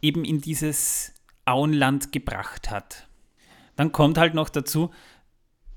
eben 0.02 0.26
in 0.26 0.42
dieses 0.42 1.14
Auenland 1.46 2.12
gebracht 2.12 2.70
hat. 2.70 3.08
Dann 3.78 3.94
kommt 3.94 4.18
halt 4.18 4.34
noch 4.34 4.50
dazu, 4.50 4.92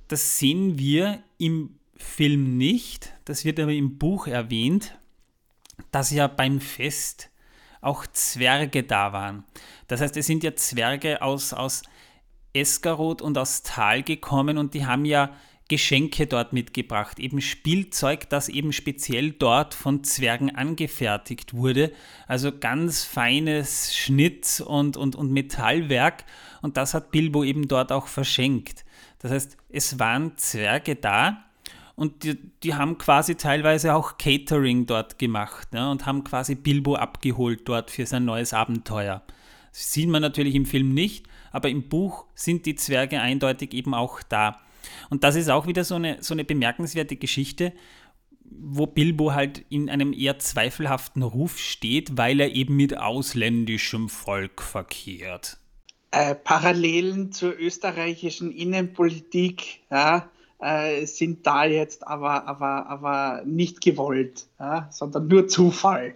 das 0.08 0.38
sehen 0.38 0.78
wir 0.78 1.22
im 1.38 1.78
Film 1.96 2.58
nicht, 2.58 3.12
das 3.24 3.44
wird 3.44 3.60
aber 3.60 3.72
im 3.72 3.96
Buch 3.96 4.26
erwähnt, 4.26 4.98
dass 5.90 6.10
ja 6.10 6.26
beim 6.26 6.60
Fest 6.60 7.30
auch 7.80 8.06
Zwerge 8.06 8.82
da 8.82 9.12
waren. 9.12 9.44
Das 9.88 10.00
heißt, 10.00 10.16
es 10.16 10.26
sind 10.26 10.42
ja 10.42 10.56
Zwerge 10.56 11.22
aus, 11.22 11.52
aus 11.52 11.82
Eskarot 12.52 13.20
und 13.20 13.36
aus 13.36 13.62
Tal 13.62 14.02
gekommen 14.02 14.58
und 14.58 14.74
die 14.74 14.86
haben 14.86 15.04
ja 15.04 15.34
Geschenke 15.68 16.26
dort 16.26 16.52
mitgebracht, 16.52 17.18
eben 17.18 17.40
Spielzeug, 17.40 18.28
das 18.28 18.50
eben 18.50 18.72
speziell 18.72 19.32
dort 19.32 19.72
von 19.72 20.04
Zwergen 20.04 20.54
angefertigt 20.54 21.54
wurde, 21.54 21.92
also 22.26 22.52
ganz 22.56 23.04
feines 23.04 23.96
Schnitt 23.96 24.62
und, 24.66 24.98
und, 24.98 25.16
und 25.16 25.32
Metallwerk 25.32 26.24
und 26.60 26.76
das 26.76 26.92
hat 26.92 27.10
Bilbo 27.12 27.44
eben 27.44 27.66
dort 27.66 27.92
auch 27.92 28.08
verschenkt. 28.08 28.84
Das 29.20 29.32
heißt, 29.32 29.56
es 29.70 29.98
waren 29.98 30.36
Zwerge 30.36 30.96
da, 30.96 31.44
und 31.96 32.24
die, 32.24 32.36
die 32.62 32.74
haben 32.74 32.98
quasi 32.98 33.36
teilweise 33.36 33.94
auch 33.94 34.18
Catering 34.18 34.86
dort 34.86 35.18
gemacht 35.18 35.72
ne, 35.72 35.90
und 35.90 36.06
haben 36.06 36.24
quasi 36.24 36.54
Bilbo 36.54 36.96
abgeholt 36.96 37.62
dort 37.66 37.90
für 37.90 38.06
sein 38.06 38.24
neues 38.24 38.52
Abenteuer. 38.52 39.22
Das 39.70 39.92
sieht 39.92 40.08
man 40.08 40.22
natürlich 40.22 40.54
im 40.54 40.66
Film 40.66 40.92
nicht, 40.92 41.26
aber 41.52 41.68
im 41.68 41.88
Buch 41.88 42.26
sind 42.34 42.66
die 42.66 42.74
Zwerge 42.74 43.20
eindeutig 43.20 43.74
eben 43.74 43.94
auch 43.94 44.22
da. 44.22 44.60
Und 45.10 45.24
das 45.24 45.36
ist 45.36 45.50
auch 45.50 45.66
wieder 45.66 45.84
so 45.84 45.94
eine, 45.94 46.22
so 46.22 46.34
eine 46.34 46.44
bemerkenswerte 46.44 47.16
Geschichte, 47.16 47.72
wo 48.44 48.86
Bilbo 48.86 49.32
halt 49.32 49.64
in 49.68 49.88
einem 49.88 50.12
eher 50.12 50.38
zweifelhaften 50.38 51.22
Ruf 51.22 51.58
steht, 51.58 52.16
weil 52.16 52.40
er 52.40 52.54
eben 52.54 52.76
mit 52.76 52.96
ausländischem 52.96 54.08
Volk 54.08 54.62
verkehrt. 54.62 55.58
Äh, 56.10 56.34
Parallelen 56.34 57.32
zur 57.32 57.58
österreichischen 57.58 58.52
Innenpolitik, 58.52 59.80
ja, 59.90 60.30
äh, 60.60 61.04
sind 61.06 61.46
da 61.46 61.64
jetzt 61.64 62.06
aber, 62.06 62.46
aber, 62.46 62.86
aber 62.86 63.42
nicht 63.44 63.80
gewollt, 63.80 64.46
ja, 64.58 64.88
sondern 64.90 65.28
nur 65.28 65.48
Zufall. 65.48 66.14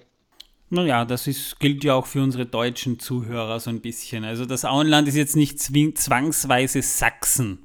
Naja, 0.70 1.04
das 1.04 1.26
ist, 1.26 1.58
gilt 1.60 1.82
ja 1.82 1.94
auch 1.94 2.06
für 2.06 2.22
unsere 2.22 2.44
deutschen 2.44 2.98
Zuhörer 2.98 3.58
so 3.58 3.70
ein 3.70 3.80
bisschen. 3.80 4.24
Also 4.24 4.44
das 4.44 4.64
Auenland 4.66 5.08
ist 5.08 5.16
jetzt 5.16 5.36
nicht 5.36 5.58
zwangsweise 5.60 6.82
Sachsen. 6.82 7.60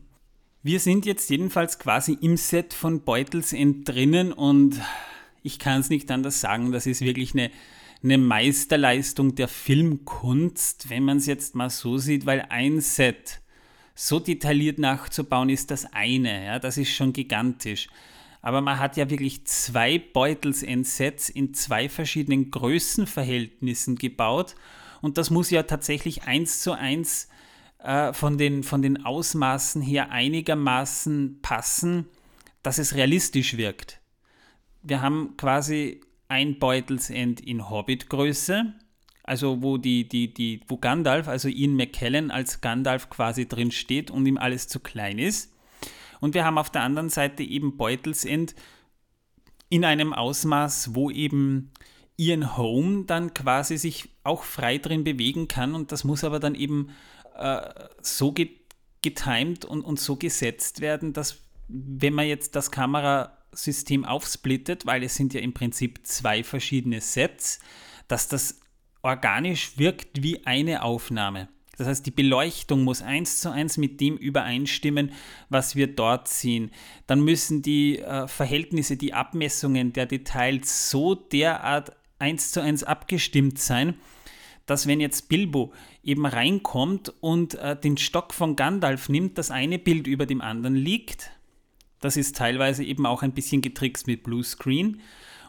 Wir 0.61 0.79
sind 0.79 1.05
jetzt 1.05 1.29
jedenfalls 1.29 1.77
quasi 1.77 2.17
im 2.21 2.37
Set 2.37 2.73
von 2.73 3.03
Beutelsend 3.03 3.89
drinnen 3.89 4.31
und 4.31 4.79
ich 5.41 5.59
kann 5.59 5.81
es 5.81 5.89
nicht 5.89 6.09
anders 6.09 6.39
sagen, 6.39 6.71
das 6.71 6.85
ist 6.85 7.01
wirklich 7.01 7.33
eine, 7.33 7.51
eine 8.01 8.17
Meisterleistung 8.17 9.35
der 9.35 9.49
Filmkunst, 9.49 10.89
wenn 10.89 11.03
man 11.03 11.17
es 11.17 11.25
jetzt 11.25 11.55
mal 11.55 11.69
so 11.69 11.97
sieht, 11.97 12.25
weil 12.25 12.45
ein 12.47 12.79
Set 12.79 13.41
so 13.95 14.19
detailliert 14.19 14.79
nachzubauen 14.79 15.49
ist 15.49 15.71
das 15.71 15.91
eine, 15.93 16.45
ja, 16.45 16.59
das 16.59 16.77
ist 16.77 16.93
schon 16.93 17.13
gigantisch. 17.13 17.87
Aber 18.41 18.59
man 18.59 18.79
hat 18.79 18.97
ja 18.97 19.09
wirklich 19.09 19.45
zwei 19.45 19.99
Beutelsend-Sets 19.99 21.29
in 21.29 21.53
zwei 21.53 21.87
verschiedenen 21.87 22.51
Größenverhältnissen 22.51 23.95
gebaut 23.95 24.55
und 25.01 25.17
das 25.17 25.29
muss 25.29 25.49
ja 25.49 25.63
tatsächlich 25.63 26.23
eins 26.23 26.61
zu 26.61 26.73
eins 26.73 27.29
äh, 27.79 28.13
von, 28.13 28.37
den, 28.37 28.63
von 28.63 28.81
den 28.81 29.05
Ausmaßen 29.05 29.81
her 29.81 30.11
einigermaßen 30.11 31.39
passen, 31.41 32.07
dass 32.63 32.77
es 32.77 32.95
realistisch 32.95 33.57
wirkt. 33.57 33.99
Wir 34.81 35.01
haben 35.01 35.35
quasi 35.37 36.01
ein 36.27 36.59
Beutelsend 36.59 37.41
in 37.41 37.69
Hobbit-Größe, 37.69 38.73
also 39.23 39.61
wo, 39.61 39.77
die, 39.77 40.07
die, 40.07 40.33
die, 40.33 40.61
wo 40.67 40.77
Gandalf, 40.77 41.27
also 41.27 41.47
Ian 41.47 41.75
McKellen 41.75 42.29
als 42.29 42.61
Gandalf 42.61 43.09
quasi 43.09 43.47
drin 43.47 43.71
steht 43.71 44.11
und 44.11 44.25
ihm 44.25 44.37
alles 44.37 44.67
zu 44.67 44.79
klein 44.79 45.17
ist. 45.17 45.53
Und 46.19 46.33
wir 46.33 46.45
haben 46.45 46.57
auf 46.57 46.69
der 46.69 46.83
anderen 46.83 47.09
Seite 47.09 47.43
eben 47.43 47.77
Beutelsend 47.77 48.55
in 49.69 49.85
einem 49.85 50.13
Ausmaß, 50.13 50.93
wo 50.93 51.09
eben 51.09 51.71
Ian 52.17 52.57
Home 52.57 53.05
dann 53.05 53.33
quasi 53.33 53.77
sich 53.77 54.09
auch 54.23 54.43
frei 54.43 54.77
drin 54.77 55.03
bewegen 55.03 55.47
kann 55.47 55.73
und 55.73 55.91
das 55.91 56.03
muss 56.03 56.23
aber 56.23 56.39
dann 56.39 56.55
eben 56.55 56.91
äh, 57.35 57.61
so 58.01 58.33
getimed 59.01 59.65
und, 59.65 59.81
und 59.81 59.99
so 59.99 60.15
gesetzt 60.15 60.79
werden, 60.79 61.13
dass 61.13 61.41
wenn 61.67 62.13
man 62.13 62.27
jetzt 62.27 62.55
das 62.55 62.71
Kamerasystem 62.71 64.05
aufsplittet, 64.05 64.85
weil 64.85 65.03
es 65.03 65.15
sind 65.15 65.33
ja 65.33 65.39
im 65.39 65.53
Prinzip 65.53 66.05
zwei 66.05 66.43
verschiedene 66.43 67.01
Sets, 67.01 67.59
dass 68.07 68.27
das 68.27 68.59
organisch 69.03 69.77
wirkt 69.77 70.23
wie 70.23 70.45
eine 70.45 70.81
Aufnahme. 70.81 71.49
Das 71.77 71.87
heißt, 71.87 72.05
die 72.05 72.11
Beleuchtung 72.11 72.83
muss 72.83 73.01
eins 73.01 73.39
zu 73.39 73.51
eins 73.51 73.77
mit 73.77 73.99
dem 73.99 74.15
übereinstimmen, 74.15 75.11
was 75.49 75.75
wir 75.75 75.87
dort 75.87 76.27
sehen. 76.27 76.71
Dann 77.07 77.21
müssen 77.21 77.61
die 77.61 77.99
äh, 77.99 78.27
Verhältnisse, 78.27 78.95
die 78.95 79.13
Abmessungen 79.13 79.91
der 79.91 80.05
Details 80.05 80.89
so 80.89 81.15
derart 81.15 81.95
eins 82.19 82.51
zu 82.51 82.61
eins 82.61 82.83
abgestimmt 82.83 83.59
sein, 83.59 83.95
dass 84.65 84.87
wenn 84.87 85.01
jetzt 85.01 85.29
Bilbo 85.29 85.73
eben 86.03 86.25
reinkommt 86.25 87.11
und 87.21 87.55
äh, 87.55 87.75
den 87.75 87.97
Stock 87.97 88.33
von 88.33 88.55
Gandalf 88.55 89.09
nimmt, 89.09 89.37
das 89.37 89.51
eine 89.51 89.79
Bild 89.79 90.07
über 90.07 90.25
dem 90.25 90.41
anderen 90.41 90.75
liegt. 90.75 91.31
Das 91.99 92.17
ist 92.17 92.37
teilweise 92.37 92.83
eben 92.83 93.05
auch 93.05 93.23
ein 93.23 93.33
bisschen 93.33 93.61
getrickst 93.61 94.07
mit 94.07 94.23
Bluescreen. 94.23 95.01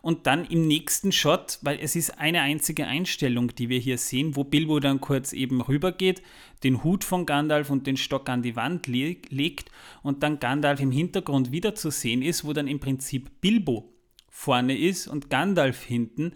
Und 0.04 0.26
dann 0.26 0.44
im 0.44 0.66
nächsten 0.66 1.12
Shot, 1.12 1.60
weil 1.62 1.78
es 1.80 1.96
ist 1.96 2.18
eine 2.18 2.42
einzige 2.42 2.86
Einstellung, 2.86 3.54
die 3.54 3.70
wir 3.70 3.78
hier 3.78 3.96
sehen, 3.96 4.36
wo 4.36 4.44
Bilbo 4.44 4.78
dann 4.78 5.00
kurz 5.00 5.32
eben 5.32 5.62
rübergeht, 5.62 6.20
den 6.62 6.84
Hut 6.84 7.04
von 7.04 7.24
Gandalf 7.24 7.70
und 7.70 7.86
den 7.86 7.96
Stock 7.96 8.28
an 8.28 8.42
die 8.42 8.54
Wand 8.54 8.86
le 8.86 9.16
legt 9.30 9.70
und 10.02 10.22
dann 10.22 10.40
Gandalf 10.40 10.80
im 10.80 10.92
Hintergrund 10.92 11.52
wieder 11.52 11.74
zu 11.74 11.88
sehen 11.88 12.20
ist, 12.20 12.44
wo 12.44 12.52
dann 12.52 12.68
im 12.68 12.80
Prinzip 12.80 13.40
Bilbo 13.40 13.94
vorne 14.28 14.76
ist 14.76 15.06
und 15.06 15.30
Gandalf 15.30 15.82
hinten 15.82 16.34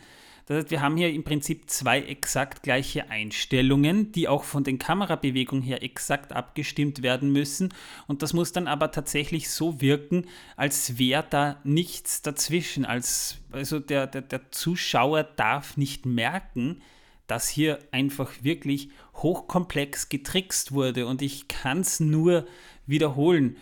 das 0.48 0.56
heißt, 0.56 0.70
wir 0.70 0.80
haben 0.80 0.96
hier 0.96 1.12
im 1.12 1.24
Prinzip 1.24 1.68
zwei 1.68 2.00
exakt 2.00 2.62
gleiche 2.62 3.10
Einstellungen, 3.10 4.12
die 4.12 4.28
auch 4.28 4.44
von 4.44 4.64
den 4.64 4.78
Kamerabewegungen 4.78 5.62
her 5.62 5.82
exakt 5.82 6.32
abgestimmt 6.32 7.02
werden 7.02 7.30
müssen. 7.30 7.74
Und 8.06 8.22
das 8.22 8.32
muss 8.32 8.52
dann 8.52 8.66
aber 8.66 8.90
tatsächlich 8.90 9.50
so 9.50 9.82
wirken, 9.82 10.24
als 10.56 10.96
wäre 10.98 11.26
da 11.28 11.60
nichts 11.64 12.22
dazwischen. 12.22 12.86
Als, 12.86 13.42
also 13.52 13.78
der, 13.78 14.06
der, 14.06 14.22
der 14.22 14.50
Zuschauer 14.50 15.24
darf 15.24 15.76
nicht 15.76 16.06
merken, 16.06 16.80
dass 17.26 17.50
hier 17.50 17.80
einfach 17.90 18.32
wirklich 18.40 18.88
hochkomplex 19.16 20.08
getrickst 20.08 20.72
wurde. 20.72 21.06
Und 21.06 21.20
ich 21.20 21.48
kann 21.48 21.80
es 21.80 22.00
nur 22.00 22.46
wiederholen 22.86 23.58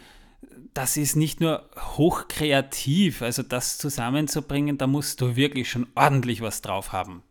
das 0.77 0.99
ist 0.99 1.17
nicht 1.17 1.41
nur 1.41 1.65
hochkreativ, 1.97 3.23
also 3.23 3.43
das 3.43 3.79
zusammenzubringen, 3.79 4.77
da 4.77 4.87
musst 4.87 5.23
du 5.23 5.35
wirklich 5.35 5.71
schon 5.71 5.87
ordentlich 5.95 6.43
was 6.43 6.61
drauf 6.61 6.93
haben. 6.93 7.23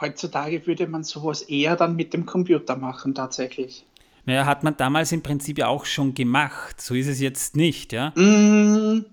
Heutzutage 0.00 0.66
würde 0.66 0.86
man 0.86 1.02
sowas 1.02 1.42
eher 1.42 1.76
dann 1.76 1.96
mit 1.96 2.14
dem 2.14 2.24
Computer 2.24 2.76
machen, 2.76 3.14
tatsächlich. 3.14 3.84
Naja, 4.26 4.46
hat 4.46 4.62
man 4.62 4.76
damals 4.76 5.10
im 5.12 5.22
Prinzip 5.22 5.58
ja 5.58 5.66
auch 5.66 5.84
schon 5.84 6.14
gemacht. 6.14 6.80
So 6.80 6.94
ist 6.94 7.08
es 7.08 7.20
jetzt 7.20 7.56
nicht, 7.56 7.92
ja? 7.92 8.10
Mm, 8.10 9.04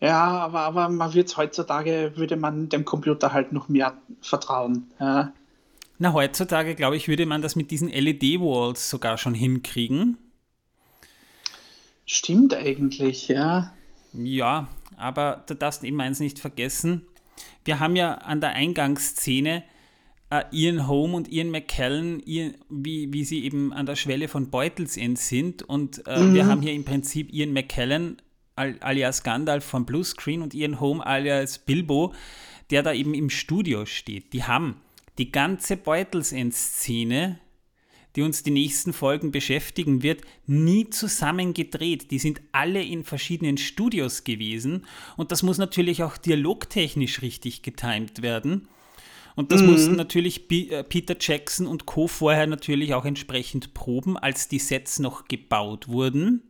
ja, 0.00 0.22
aber, 0.22 0.60
aber 0.60 0.88
man 0.88 1.14
wird 1.14 1.36
heutzutage, 1.36 2.12
würde 2.16 2.36
man 2.36 2.68
dem 2.68 2.84
Computer 2.84 3.32
halt 3.32 3.52
noch 3.52 3.68
mehr 3.68 3.96
vertrauen. 4.20 4.88
Ja. 4.98 5.32
Na, 5.98 6.12
heutzutage, 6.12 6.74
glaube 6.74 6.96
ich, 6.96 7.06
würde 7.06 7.26
man 7.26 7.42
das 7.42 7.54
mit 7.54 7.70
diesen 7.70 7.88
LED-Walls 7.88 8.90
sogar 8.90 9.18
schon 9.18 9.34
hinkriegen. 9.34 10.18
Stimmt 12.06 12.54
eigentlich, 12.54 13.28
ja. 13.28 13.72
Ja, 14.12 14.68
aber 14.96 15.44
du 15.46 15.54
darfst 15.54 15.84
eben 15.84 16.00
eins 16.00 16.20
nicht 16.20 16.38
vergessen. 16.38 17.02
Wir 17.64 17.80
haben 17.80 17.96
ja 17.96 18.14
an 18.14 18.40
der 18.40 18.50
Eingangsszene 18.50 19.64
äh, 20.30 20.44
Ian 20.52 20.86
Home 20.86 21.16
und 21.16 21.28
Ian 21.28 21.50
McKellen, 21.50 22.20
Ian, 22.24 22.54
wie, 22.68 23.12
wie 23.12 23.24
sie 23.24 23.44
eben 23.44 23.72
an 23.72 23.86
der 23.86 23.96
Schwelle 23.96 24.28
von 24.28 24.50
Beutelsend 24.50 25.18
sind. 25.18 25.62
Und 25.62 26.06
äh, 26.06 26.20
mhm. 26.20 26.34
wir 26.34 26.46
haben 26.46 26.62
hier 26.62 26.72
im 26.72 26.84
Prinzip 26.84 27.32
Ian 27.32 27.52
McKellen 27.52 28.18
alias 28.56 29.24
Gandalf 29.24 29.64
von 29.64 29.84
Bluescreen 29.84 30.40
und 30.40 30.54
Ian 30.54 30.78
Home 30.78 31.04
alias 31.04 31.58
Bilbo, 31.58 32.14
der 32.70 32.82
da 32.82 32.92
eben 32.92 33.14
im 33.14 33.30
Studio 33.30 33.84
steht. 33.84 34.32
Die 34.32 34.44
haben 34.44 34.80
die 35.18 35.32
ganze 35.32 35.76
Beutelsend-Szene 35.76 37.38
die 38.16 38.22
uns 38.22 38.42
die 38.42 38.50
nächsten 38.50 38.92
Folgen 38.92 39.32
beschäftigen 39.32 40.02
wird, 40.02 40.22
nie 40.46 40.88
zusammen 40.90 41.54
gedreht. 41.54 42.10
Die 42.10 42.18
sind 42.18 42.40
alle 42.52 42.82
in 42.82 43.04
verschiedenen 43.04 43.58
Studios 43.58 44.24
gewesen 44.24 44.86
und 45.16 45.32
das 45.32 45.42
muss 45.42 45.58
natürlich 45.58 46.02
auch 46.02 46.16
dialogtechnisch 46.16 47.22
richtig 47.22 47.62
getimt 47.62 48.22
werden. 48.22 48.68
Und 49.36 49.50
das 49.50 49.62
mhm. 49.62 49.72
mussten 49.72 49.96
natürlich 49.96 50.48
äh, 50.50 50.84
Peter 50.84 51.16
Jackson 51.18 51.66
und 51.66 51.86
Co. 51.86 52.06
vorher 52.06 52.46
natürlich 52.46 52.94
auch 52.94 53.04
entsprechend 53.04 53.74
proben, 53.74 54.16
als 54.16 54.48
die 54.48 54.60
Sets 54.60 55.00
noch 55.00 55.26
gebaut 55.26 55.88
wurden. 55.88 56.42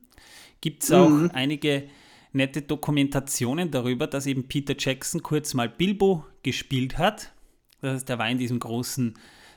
Gibt 0.61 0.85
es 0.85 0.93
auch 0.93 1.09
mhm. 1.09 1.31
einige 1.33 1.85
nette 2.33 2.63
Dokumentationen 2.63 3.71
darüber, 3.71 4.07
dass 4.07 4.27
eben 4.27 4.49
Peter 4.49 4.75
Jackson 4.79 5.23
kurz 5.23 5.55
mal 5.55 5.69
Bilbo 5.69 6.27
gespielt 6.43 6.99
hat. 6.99 7.33
Das 7.81 7.95
heißt, 7.95 8.09
der 8.09 8.19
war 8.19 8.29
in 8.29 8.39
diesem 8.39 8.59
großen 8.59 9.15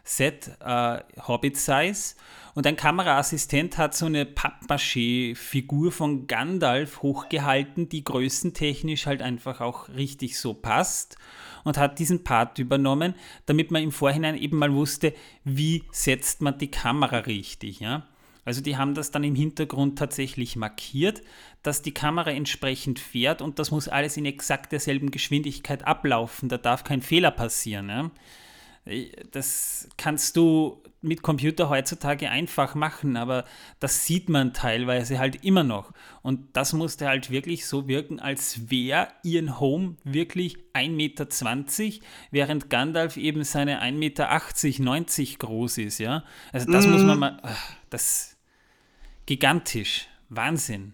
Set 0.08 0.52
äh, 0.64 1.00
Hobbit 1.28 1.58
Size. 1.58 2.16
Und 2.56 2.66
ein 2.66 2.76
Kameraassistent 2.76 3.78
hat 3.78 3.94
so 3.94 4.08
eine 4.08 4.26
Pappmaché-Figur 4.26 5.92
von 5.92 6.26
Gandalf 6.26 7.04
hochgehalten, 7.04 7.90
die 7.90 8.04
größentechnisch 8.04 9.06
halt 9.06 9.22
einfach 9.22 9.62
auch 9.62 9.90
richtig 9.90 10.40
so 10.40 10.56
passt 10.56 11.18
und 11.66 11.78
hat 11.78 12.00
diesen 12.00 12.24
Part 12.24 12.58
übernommen, 12.58 13.14
damit 13.46 13.70
man 13.70 13.84
im 13.84 13.92
Vorhinein 13.92 14.38
eben 14.38 14.58
mal 14.58 14.74
wusste, 14.74 15.14
wie 15.44 15.84
setzt 15.92 16.42
man 16.42 16.58
die 16.58 16.72
Kamera 16.72 17.18
richtig. 17.18 17.82
Ja? 17.82 18.08
Also 18.46 18.62
die 18.62 18.78
haben 18.78 18.96
das 18.96 19.12
dann 19.12 19.26
im 19.26 19.36
Hintergrund 19.36 20.00
tatsächlich 20.00 20.56
markiert, 20.56 21.22
dass 21.64 21.82
die 21.82 21.94
Kamera 21.94 22.32
entsprechend 22.32 22.98
fährt 22.98 23.42
und 23.42 23.60
das 23.60 23.72
muss 23.72 23.90
alles 23.90 24.16
in 24.16 24.26
exakt 24.26 24.72
derselben 24.72 25.12
Geschwindigkeit 25.12 25.86
ablaufen. 25.86 26.48
Da 26.48 26.58
darf 26.58 26.86
kein 26.86 27.02
Fehler 27.02 27.32
passieren. 27.32 27.90
Ja? 27.90 28.10
Das 29.32 29.90
kannst 29.98 30.38
du 30.38 30.82
mit 31.02 31.22
Computer 31.22 31.70
heutzutage 31.70 32.30
einfach 32.30 32.76
machen, 32.76 33.18
aber 33.18 33.46
das 33.80 34.06
sieht 34.06 34.30
man 34.30 34.54
teilweise 34.54 35.20
halt 35.20 35.44
immer 35.44 35.64
noch. 35.64 35.94
Und 36.22 36.56
das 36.56 36.74
musste 36.74 37.08
halt 37.08 37.30
wirklich 37.30 37.66
so 37.66 37.88
wirken, 37.88 38.20
als 38.20 38.70
wäre 38.72 39.10
Ian 39.24 39.60
Home 39.60 39.96
wirklich 40.04 40.58
1,20 40.74 40.90
Meter, 40.90 41.28
während 42.32 42.70
Gandalf 42.70 43.18
eben 43.18 43.44
seine 43.44 43.82
1,80 43.82 43.92
Meter, 43.94 44.84
90 44.84 45.40
groß 45.40 45.78
ist, 45.80 46.00
ja. 46.00 46.24
Also 46.52 46.72
das 46.72 46.86
mhm. 46.86 46.94
muss 46.94 47.04
man 47.04 47.16
mhm. 47.16 47.20
mal, 47.20 47.42
das 47.90 48.38
gigantisch, 49.26 50.08
Wahnsinn. 50.30 50.94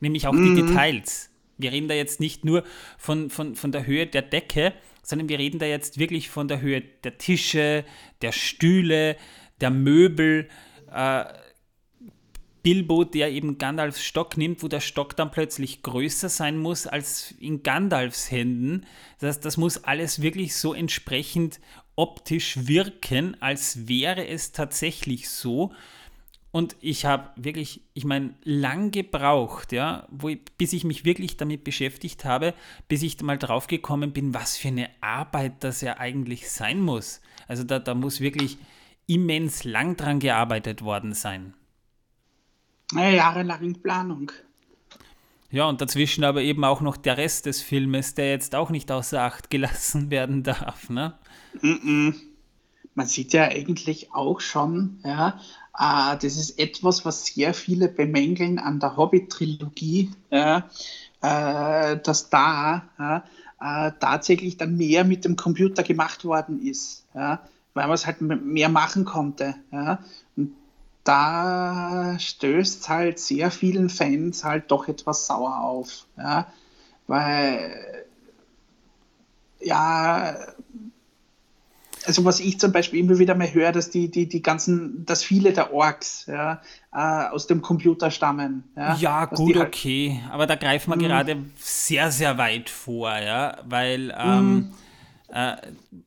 Nämlich 0.00 0.26
auch 0.26 0.32
mhm. 0.32 0.56
die 0.56 0.62
Details. 0.62 1.30
Wir 1.56 1.72
reden 1.72 1.88
da 1.88 1.94
jetzt 1.94 2.20
nicht 2.20 2.44
nur 2.44 2.64
von, 2.98 3.30
von, 3.30 3.54
von 3.54 3.70
der 3.70 3.86
Höhe 3.86 4.06
der 4.06 4.22
Decke, 4.22 4.72
sondern 5.02 5.28
wir 5.28 5.38
reden 5.38 5.58
da 5.58 5.66
jetzt 5.66 5.98
wirklich 5.98 6.30
von 6.30 6.48
der 6.48 6.60
Höhe 6.60 6.80
der 6.80 7.18
Tische, 7.18 7.84
der 8.22 8.32
Stühle, 8.32 9.16
der 9.60 9.70
Möbel. 9.70 10.48
Äh, 10.92 11.24
Bilbo, 12.62 13.04
der 13.04 13.30
eben 13.30 13.58
Gandalfs 13.58 14.04
Stock 14.04 14.36
nimmt, 14.36 14.62
wo 14.62 14.68
der 14.68 14.80
Stock 14.80 15.16
dann 15.16 15.30
plötzlich 15.30 15.82
größer 15.82 16.28
sein 16.28 16.58
muss 16.58 16.86
als 16.86 17.34
in 17.38 17.62
Gandalfs 17.62 18.30
Händen. 18.30 18.86
Das, 19.18 19.40
das 19.40 19.56
muss 19.56 19.84
alles 19.84 20.20
wirklich 20.20 20.54
so 20.54 20.74
entsprechend 20.74 21.60
optisch 21.96 22.66
wirken, 22.66 23.36
als 23.40 23.88
wäre 23.88 24.26
es 24.26 24.52
tatsächlich 24.52 25.30
so. 25.30 25.72
Und 26.52 26.76
ich 26.80 27.04
habe 27.04 27.30
wirklich, 27.36 27.82
ich 27.94 28.04
meine, 28.04 28.34
lang 28.42 28.90
gebraucht, 28.90 29.70
ja, 29.70 30.06
wo 30.10 30.28
ich, 30.28 30.40
bis 30.58 30.72
ich 30.72 30.82
mich 30.82 31.04
wirklich 31.04 31.36
damit 31.36 31.62
beschäftigt 31.62 32.24
habe, 32.24 32.54
bis 32.88 33.02
ich 33.02 33.20
mal 33.22 33.38
drauf 33.38 33.68
gekommen 33.68 34.12
bin, 34.12 34.34
was 34.34 34.56
für 34.56 34.68
eine 34.68 34.90
Arbeit 35.00 35.62
das 35.62 35.80
ja 35.80 35.98
eigentlich 35.98 36.50
sein 36.50 36.80
muss. 36.80 37.20
Also 37.46 37.62
da, 37.62 37.78
da 37.78 37.94
muss 37.94 38.20
wirklich 38.20 38.58
immens 39.06 39.62
lang 39.64 39.96
dran 39.96 40.18
gearbeitet 40.18 40.82
worden 40.82 41.14
sein. 41.14 41.54
Ja, 42.92 43.08
jahrelang 43.08 43.62
in 43.62 43.80
Planung. 43.80 44.32
Ja, 45.52 45.68
und 45.68 45.80
dazwischen 45.80 46.24
aber 46.24 46.42
eben 46.42 46.64
auch 46.64 46.80
noch 46.80 46.96
der 46.96 47.16
Rest 47.16 47.46
des 47.46 47.60
Filmes, 47.60 48.14
der 48.14 48.30
jetzt 48.30 48.54
auch 48.54 48.70
nicht 48.70 48.90
außer 48.90 49.22
Acht 49.22 49.50
gelassen 49.50 50.10
werden 50.10 50.42
darf, 50.42 50.90
ne? 50.90 51.14
Mm 51.60 51.68
-mm. 51.68 52.14
Man 52.94 53.06
sieht 53.06 53.32
ja 53.32 53.44
eigentlich 53.44 54.12
auch 54.12 54.40
schon, 54.40 54.98
ja, 55.04 55.40
äh, 55.80 56.16
das 56.18 56.36
ist 56.36 56.58
etwas, 56.58 57.06
was 57.06 57.24
sehr 57.24 57.54
viele 57.54 57.88
bemängeln 57.88 58.58
an 58.58 58.80
der 58.80 58.98
Hobbit-Trilogie, 58.98 60.10
äh, 60.30 60.60
dass 61.22 62.28
da 62.28 63.24
äh, 63.62 63.92
tatsächlich 63.98 64.58
dann 64.58 64.76
mehr 64.76 65.04
mit 65.04 65.24
dem 65.24 65.36
Computer 65.36 65.82
gemacht 65.82 66.24
worden 66.24 66.60
ist, 66.62 67.06
weil 67.12 67.38
man 67.74 67.92
es 67.92 68.06
halt 68.06 68.20
mehr 68.22 68.70
machen 68.70 69.04
konnte. 69.04 69.54
Und 70.34 70.54
da 71.04 72.16
stößt 72.18 72.88
halt 72.88 73.18
sehr 73.18 73.50
vielen 73.50 73.90
Fans 73.90 74.44
halt 74.44 74.70
doch 74.70 74.88
etwas 74.88 75.26
sauer 75.26 75.60
auf. 75.60 76.06
Weil, 77.06 78.06
ja, 79.60 80.36
also 82.06 82.24
was 82.24 82.40
ich 82.40 82.58
zum 82.58 82.72
Beispiel 82.72 83.00
immer 83.00 83.18
wieder 83.18 83.34
mal 83.34 83.52
höre, 83.52 83.72
dass 83.72 83.90
die, 83.90 84.10
die, 84.10 84.28
die 84.28 84.42
ganzen, 84.42 85.04
dass 85.04 85.22
viele 85.22 85.52
der 85.52 85.72
Orks 85.72 86.26
ja, 86.26 86.62
äh, 86.92 87.28
aus 87.30 87.46
dem 87.46 87.62
Computer 87.62 88.10
stammen. 88.10 88.64
Ja, 88.76 88.94
ja 88.96 89.24
gut, 89.26 89.56
halt, 89.56 89.68
okay. 89.68 90.20
Aber 90.30 90.46
da 90.46 90.54
greifen 90.54 90.90
wir 90.90 90.96
mhm. 90.96 91.02
gerade 91.02 91.36
sehr, 91.56 92.10
sehr 92.10 92.38
weit 92.38 92.70
vor, 92.70 93.10
ja, 93.18 93.58
weil 93.64 94.14
ähm, 94.18 94.54
mm. 94.54 94.74
Äh, 95.32 95.56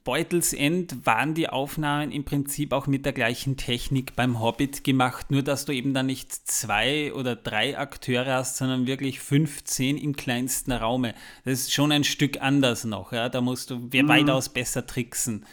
Beutels 0.03 0.51
End 0.51 1.05
waren 1.05 1.33
die 1.33 1.47
Aufnahmen 1.47 2.11
im 2.11 2.25
Prinzip 2.25 2.73
auch 2.73 2.87
mit 2.87 3.05
der 3.05 3.13
gleichen 3.13 3.55
Technik 3.55 4.17
beim 4.17 4.41
Hobbit 4.41 4.83
gemacht, 4.83 5.31
nur 5.31 5.43
dass 5.43 5.63
du 5.63 5.71
eben 5.71 5.93
dann 5.93 6.07
nicht 6.07 6.33
zwei 6.33 7.13
oder 7.13 7.37
drei 7.37 7.77
Akteure 7.77 8.33
hast, 8.33 8.57
sondern 8.57 8.85
wirklich 8.85 9.21
15 9.21 9.97
im 9.97 10.17
kleinsten 10.17 10.73
Raume. 10.73 11.13
Das 11.45 11.53
ist 11.61 11.73
schon 11.73 11.93
ein 11.93 12.03
Stück 12.03 12.41
anders 12.41 12.83
noch, 12.83 13.13
ja? 13.13 13.29
da 13.29 13.39
musst 13.39 13.69
du 13.69 13.77
mhm. 13.77 14.09
weitaus 14.09 14.49
besser 14.49 14.85
tricksen. 14.85 15.45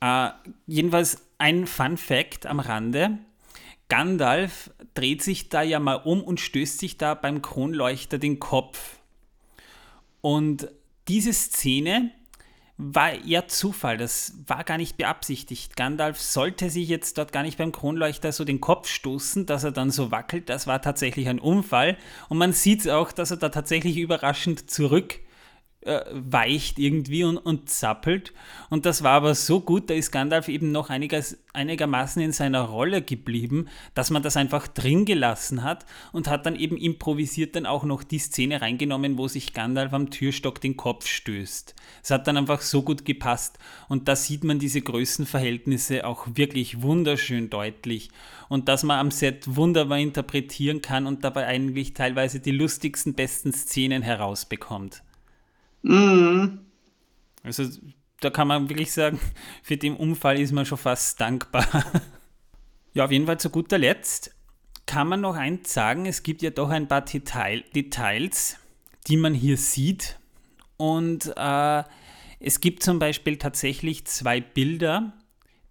Äh, 0.00 0.30
jedenfalls 0.66 1.26
ein 1.38 1.66
Fun 1.66 1.96
Fact 1.96 2.46
am 2.46 2.60
Rande. 2.60 3.18
Gandalf 3.88 4.70
dreht 4.94 5.22
sich 5.22 5.48
da 5.48 5.62
ja 5.62 5.80
mal 5.80 5.96
um 5.96 6.22
und 6.22 6.40
stößt 6.40 6.78
sich 6.78 6.96
da 6.96 7.14
beim 7.14 7.42
Kronleuchter 7.42 8.18
den 8.18 8.38
Kopf. 8.38 8.98
Und 10.20 10.68
diese 11.08 11.32
Szene 11.32 12.12
war 12.82 13.12
eher 13.12 13.46
Zufall, 13.46 13.98
das 13.98 14.32
war 14.46 14.64
gar 14.64 14.78
nicht 14.78 14.96
beabsichtigt. 14.96 15.76
Gandalf 15.76 16.18
sollte 16.18 16.70
sich 16.70 16.88
jetzt 16.88 17.18
dort 17.18 17.30
gar 17.30 17.42
nicht 17.42 17.58
beim 17.58 17.72
Kronleuchter 17.72 18.32
so 18.32 18.44
den 18.44 18.60
Kopf 18.60 18.88
stoßen, 18.88 19.44
dass 19.44 19.64
er 19.64 19.72
dann 19.72 19.90
so 19.90 20.10
wackelt. 20.10 20.48
Das 20.48 20.66
war 20.66 20.80
tatsächlich 20.80 21.28
ein 21.28 21.40
Unfall. 21.40 21.98
Und 22.30 22.38
man 22.38 22.54
sieht 22.54 22.88
auch, 22.88 23.12
dass 23.12 23.32
er 23.32 23.36
da 23.36 23.50
tatsächlich 23.50 23.98
überraschend 23.98 24.70
zurück 24.70 25.20
äh, 25.82 26.02
weicht 26.12 26.78
irgendwie 26.78 27.24
und, 27.24 27.38
und 27.38 27.70
zappelt. 27.70 28.34
Und 28.68 28.84
das 28.84 29.02
war 29.02 29.12
aber 29.12 29.34
so 29.34 29.60
gut, 29.60 29.88
da 29.88 29.94
ist 29.94 30.10
Gandalf 30.10 30.48
eben 30.48 30.72
noch 30.72 30.90
einiges, 30.90 31.38
einigermaßen 31.54 32.20
in 32.20 32.32
seiner 32.32 32.60
Rolle 32.60 33.00
geblieben, 33.00 33.66
dass 33.94 34.10
man 34.10 34.22
das 34.22 34.36
einfach 34.36 34.68
drin 34.68 35.06
gelassen 35.06 35.62
hat 35.62 35.86
und 36.12 36.28
hat 36.28 36.44
dann 36.44 36.56
eben 36.56 36.76
improvisiert 36.76 37.56
dann 37.56 37.64
auch 37.64 37.84
noch 37.84 38.02
die 38.02 38.18
Szene 38.18 38.60
reingenommen, 38.60 39.16
wo 39.16 39.26
sich 39.26 39.54
Gandalf 39.54 39.94
am 39.94 40.10
Türstock 40.10 40.60
den 40.60 40.76
Kopf 40.76 41.06
stößt. 41.06 41.74
Es 42.02 42.10
hat 42.10 42.26
dann 42.26 42.36
einfach 42.36 42.60
so 42.60 42.82
gut 42.82 43.06
gepasst 43.06 43.58
und 43.88 44.06
da 44.06 44.16
sieht 44.16 44.44
man 44.44 44.58
diese 44.58 44.82
Größenverhältnisse 44.82 46.06
auch 46.06 46.26
wirklich 46.34 46.82
wunderschön 46.82 47.48
deutlich 47.48 48.10
und 48.50 48.68
dass 48.68 48.82
man 48.82 48.98
am 48.98 49.10
Set 49.10 49.56
wunderbar 49.56 49.98
interpretieren 49.98 50.82
kann 50.82 51.06
und 51.06 51.24
dabei 51.24 51.46
eigentlich 51.46 51.94
teilweise 51.94 52.40
die 52.40 52.50
lustigsten, 52.50 53.14
besten 53.14 53.52
Szenen 53.52 54.02
herausbekommt. 54.02 55.02
Mhm. 55.82 56.60
Also 57.42 57.64
da 58.20 58.30
kann 58.30 58.48
man 58.48 58.68
wirklich 58.68 58.92
sagen, 58.92 59.18
für 59.62 59.76
den 59.76 59.96
Unfall 59.96 60.38
ist 60.38 60.52
man 60.52 60.66
schon 60.66 60.78
fast 60.78 61.20
dankbar. 61.20 61.66
ja, 62.94 63.04
auf 63.04 63.10
jeden 63.10 63.26
Fall 63.26 63.40
zu 63.40 63.50
guter 63.50 63.78
Letzt 63.78 64.34
kann 64.86 65.08
man 65.08 65.20
noch 65.20 65.36
eins 65.36 65.72
sagen, 65.72 66.06
es 66.06 66.24
gibt 66.24 66.42
ja 66.42 66.50
doch 66.50 66.70
ein 66.70 66.88
paar 66.88 67.02
Detail 67.02 67.62
Details, 67.74 68.56
die 69.06 69.16
man 69.16 69.34
hier 69.34 69.56
sieht. 69.56 70.18
Und 70.76 71.32
äh, 71.36 71.84
es 72.40 72.60
gibt 72.60 72.82
zum 72.82 72.98
Beispiel 72.98 73.36
tatsächlich 73.36 74.06
zwei 74.06 74.40
Bilder, 74.40 75.12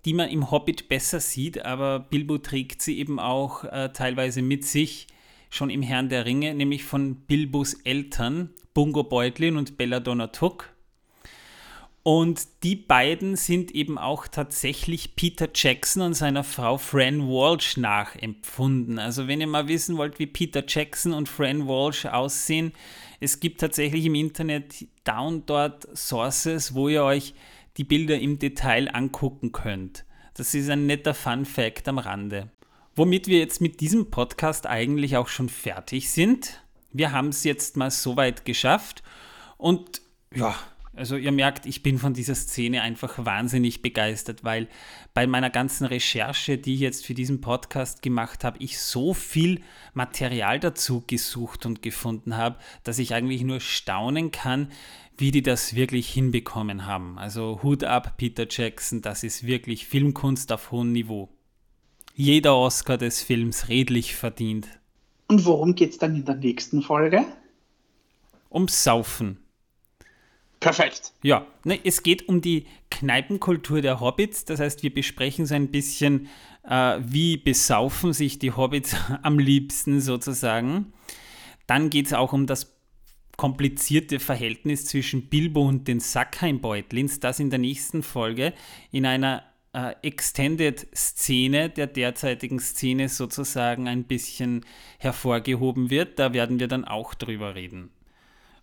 die 0.06 0.14
man 0.14 0.30
im 0.30 0.52
Hobbit 0.52 0.88
besser 0.88 1.20
sieht, 1.20 1.66
aber 1.66 2.00
Bilbo 2.00 2.38
trägt 2.38 2.82
sie 2.82 2.98
eben 2.98 3.20
auch 3.20 3.66
äh, 3.66 3.92
teilweise 3.92 4.42
mit 4.42 4.64
sich 4.66 5.08
schon 5.50 5.70
im 5.70 5.82
Herrn 5.82 6.10
der 6.10 6.26
Ringe, 6.26 6.54
nämlich 6.54 6.84
von 6.86 7.16
Bilbos 7.16 7.74
Eltern, 7.74 8.52
Bungo 8.80 9.04
Beutlin 9.04 9.58
und 9.58 9.76
Belladonna 9.76 10.28
Tuck. 10.28 10.74
Und 12.02 12.64
die 12.64 12.78
beiden 12.78 13.36
sind 13.36 13.72
eben 13.72 13.98
auch 13.98 14.26
tatsächlich 14.26 15.18
Peter 15.18 15.50
Jackson 15.54 16.02
und 16.02 16.14
seiner 16.14 16.46
Frau 16.46 16.78
Fran 16.78 17.28
Walsh 17.28 17.76
nachempfunden. 17.76 18.98
Also 18.98 19.28
wenn 19.28 19.42
ihr 19.42 19.48
mal 19.48 19.68
wissen 19.68 19.98
wollt, 19.98 20.18
wie 20.18 20.28
Peter 20.28 20.64
Jackson 20.66 21.12
und 21.12 21.28
Fran 21.28 21.68
Walsh 21.68 22.06
aussehen, 22.06 22.72
es 23.20 23.42
gibt 23.42 23.60
tatsächlich 23.60 24.06
im 24.06 24.16
Internet 24.16 24.88
und 25.20 25.50
dort 25.50 25.86
Sources, 25.94 26.74
wo 26.74 26.88
ihr 26.88 27.04
euch 27.04 27.34
die 27.76 27.84
Bilder 27.84 28.18
im 28.18 28.40
Detail 28.40 28.88
angucken 28.96 29.52
könnt. 29.52 30.06
Das 30.36 30.54
ist 30.54 30.70
ein 30.70 30.86
netter 30.86 31.14
Fun 31.14 31.44
Fact 31.44 31.90
am 31.90 31.98
Rande. 31.98 32.50
Womit 32.96 33.28
wir 33.28 33.40
jetzt 33.40 33.60
mit 33.60 33.82
diesem 33.82 34.10
Podcast 34.10 34.68
eigentlich 34.68 35.18
auch 35.18 35.28
schon 35.28 35.50
fertig 35.50 36.10
sind. 36.10 36.62
Wir 36.92 37.12
haben 37.12 37.30
es 37.30 37.44
jetzt 37.44 37.78
mal 37.78 37.92
so 37.92 38.18
weit 38.18 38.46
geschafft. 38.46 39.04
Und 39.58 40.02
ja, 40.34 40.56
also 40.94 41.16
ihr 41.16 41.32
merkt, 41.32 41.66
ich 41.66 41.84
bin 41.84 41.98
von 41.98 42.14
dieser 42.14 42.36
Szene 42.36 42.82
einfach 42.82 43.24
wahnsinnig 43.24 43.82
begeistert, 43.82 44.44
weil 44.44 44.68
bei 45.14 45.28
meiner 45.28 45.50
ganzen 45.50 45.86
Recherche, 45.86 46.58
die 46.58 46.76
ich 46.76 46.80
jetzt 46.82 47.06
für 47.06 47.14
diesen 47.14 47.42
Podcast 47.42 48.02
gemacht 48.02 48.44
habe, 48.44 48.58
ich 48.60 48.80
so 48.80 49.14
viel 49.14 49.62
Material 49.94 50.60
dazu 50.60 51.04
gesucht 51.06 51.66
und 51.66 51.82
gefunden 51.82 52.36
habe, 52.36 52.58
dass 52.84 53.00
ich 53.00 53.14
eigentlich 53.14 53.44
nur 53.44 53.60
staunen 53.60 54.32
kann, 54.32 54.72
wie 55.18 55.32
die 55.32 55.44
das 55.44 55.76
wirklich 55.76 56.10
hinbekommen 56.10 56.86
haben. 56.86 57.18
Also 57.18 57.62
Hut 57.64 57.84
ab, 57.84 58.18
Peter 58.18 58.48
Jackson, 58.50 59.02
das 59.02 59.24
ist 59.24 59.46
wirklich 59.46 59.88
Filmkunst 59.88 60.52
auf 60.52 60.72
hohem 60.72 60.92
Niveau 60.92 61.30
jeder 62.20 62.58
Oscar 62.58 62.98
des 62.98 63.22
Films 63.24 63.70
redlich 63.70 64.14
verdient. 64.14 64.68
Und 65.30 65.46
worum 65.46 65.76
geht 65.76 65.92
es 65.92 65.98
dann 66.00 66.16
in 66.16 66.26
der 66.26 66.36
nächsten 66.36 66.82
Folge? 66.82 67.24
Ums 68.52 68.84
Saufen. 68.84 69.38
Perfekt. 70.60 71.14
Ja, 71.22 71.46
ne, 71.64 71.80
es 71.84 72.04
geht 72.04 72.28
um 72.28 72.42
die 72.42 72.66
Kneipenkultur 72.90 73.82
der 73.82 74.02
Hobbits. 74.02 74.44
Das 74.46 74.60
heißt, 74.60 74.82
wir 74.84 74.94
besprechen 74.94 75.46
so 75.46 75.54
ein 75.54 75.70
bisschen, 75.70 76.28
äh, 76.68 77.00
wie 77.02 77.38
besaufen 77.38 78.12
sich 78.12 78.40
die 78.40 78.52
Hobbits 78.52 78.96
am 79.22 79.38
liebsten 79.38 80.02
sozusagen. 80.02 80.94
Dann 81.68 81.92
geht 81.92 82.08
es 82.08 82.14
auch 82.14 82.34
um 82.34 82.48
das 82.48 82.76
komplizierte 83.38 84.20
Verhältnis 84.20 84.86
zwischen 84.86 85.28
Bilbo 85.30 85.66
und 85.66 85.88
den 85.88 86.00
Sackheimbeutlins, 86.00 87.20
das 87.20 87.40
in 87.40 87.52
der 87.52 87.60
nächsten 87.60 88.04
Folge 88.04 88.54
in 88.92 89.06
einer 89.06 89.44
äh, 89.88 89.96
Extended-Szene 90.08 91.70
der 91.70 91.88
derzeitigen 91.88 92.60
Szene 92.60 93.10
sozusagen 93.10 93.88
ein 93.88 94.04
bisschen 94.04 94.66
hervorgehoben 94.98 95.90
wird. 95.90 96.20
Da 96.20 96.34
werden 96.34 96.60
wir 96.60 96.68
dann 96.68 96.86
auch 96.86 97.14
drüber 97.14 97.56
reden. 97.56 97.90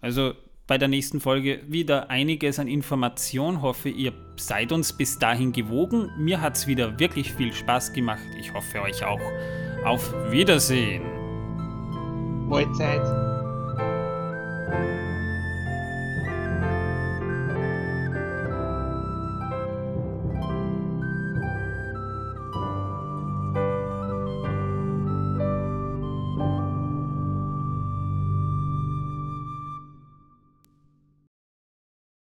Also 0.00 0.34
bei 0.66 0.78
der 0.78 0.88
nächsten 0.88 1.20
Folge 1.20 1.60
wieder 1.68 2.10
einiges 2.10 2.58
an 2.58 2.66
Information. 2.66 3.62
Hoffe, 3.62 3.88
ihr 3.88 4.12
seid 4.36 4.72
uns 4.72 4.92
bis 4.92 5.18
dahin 5.18 5.52
gewogen. 5.52 6.10
Mir 6.18 6.40
hat 6.40 6.56
es 6.56 6.66
wieder 6.66 6.98
wirklich 6.98 7.32
viel 7.32 7.52
Spaß 7.52 7.92
gemacht. 7.92 8.26
Ich 8.38 8.52
hoffe 8.52 8.82
euch 8.82 9.04
auch. 9.04 9.20
Auf 9.84 10.12
Wiedersehen. 10.30 11.02
Mahlzeit. 12.48 13.26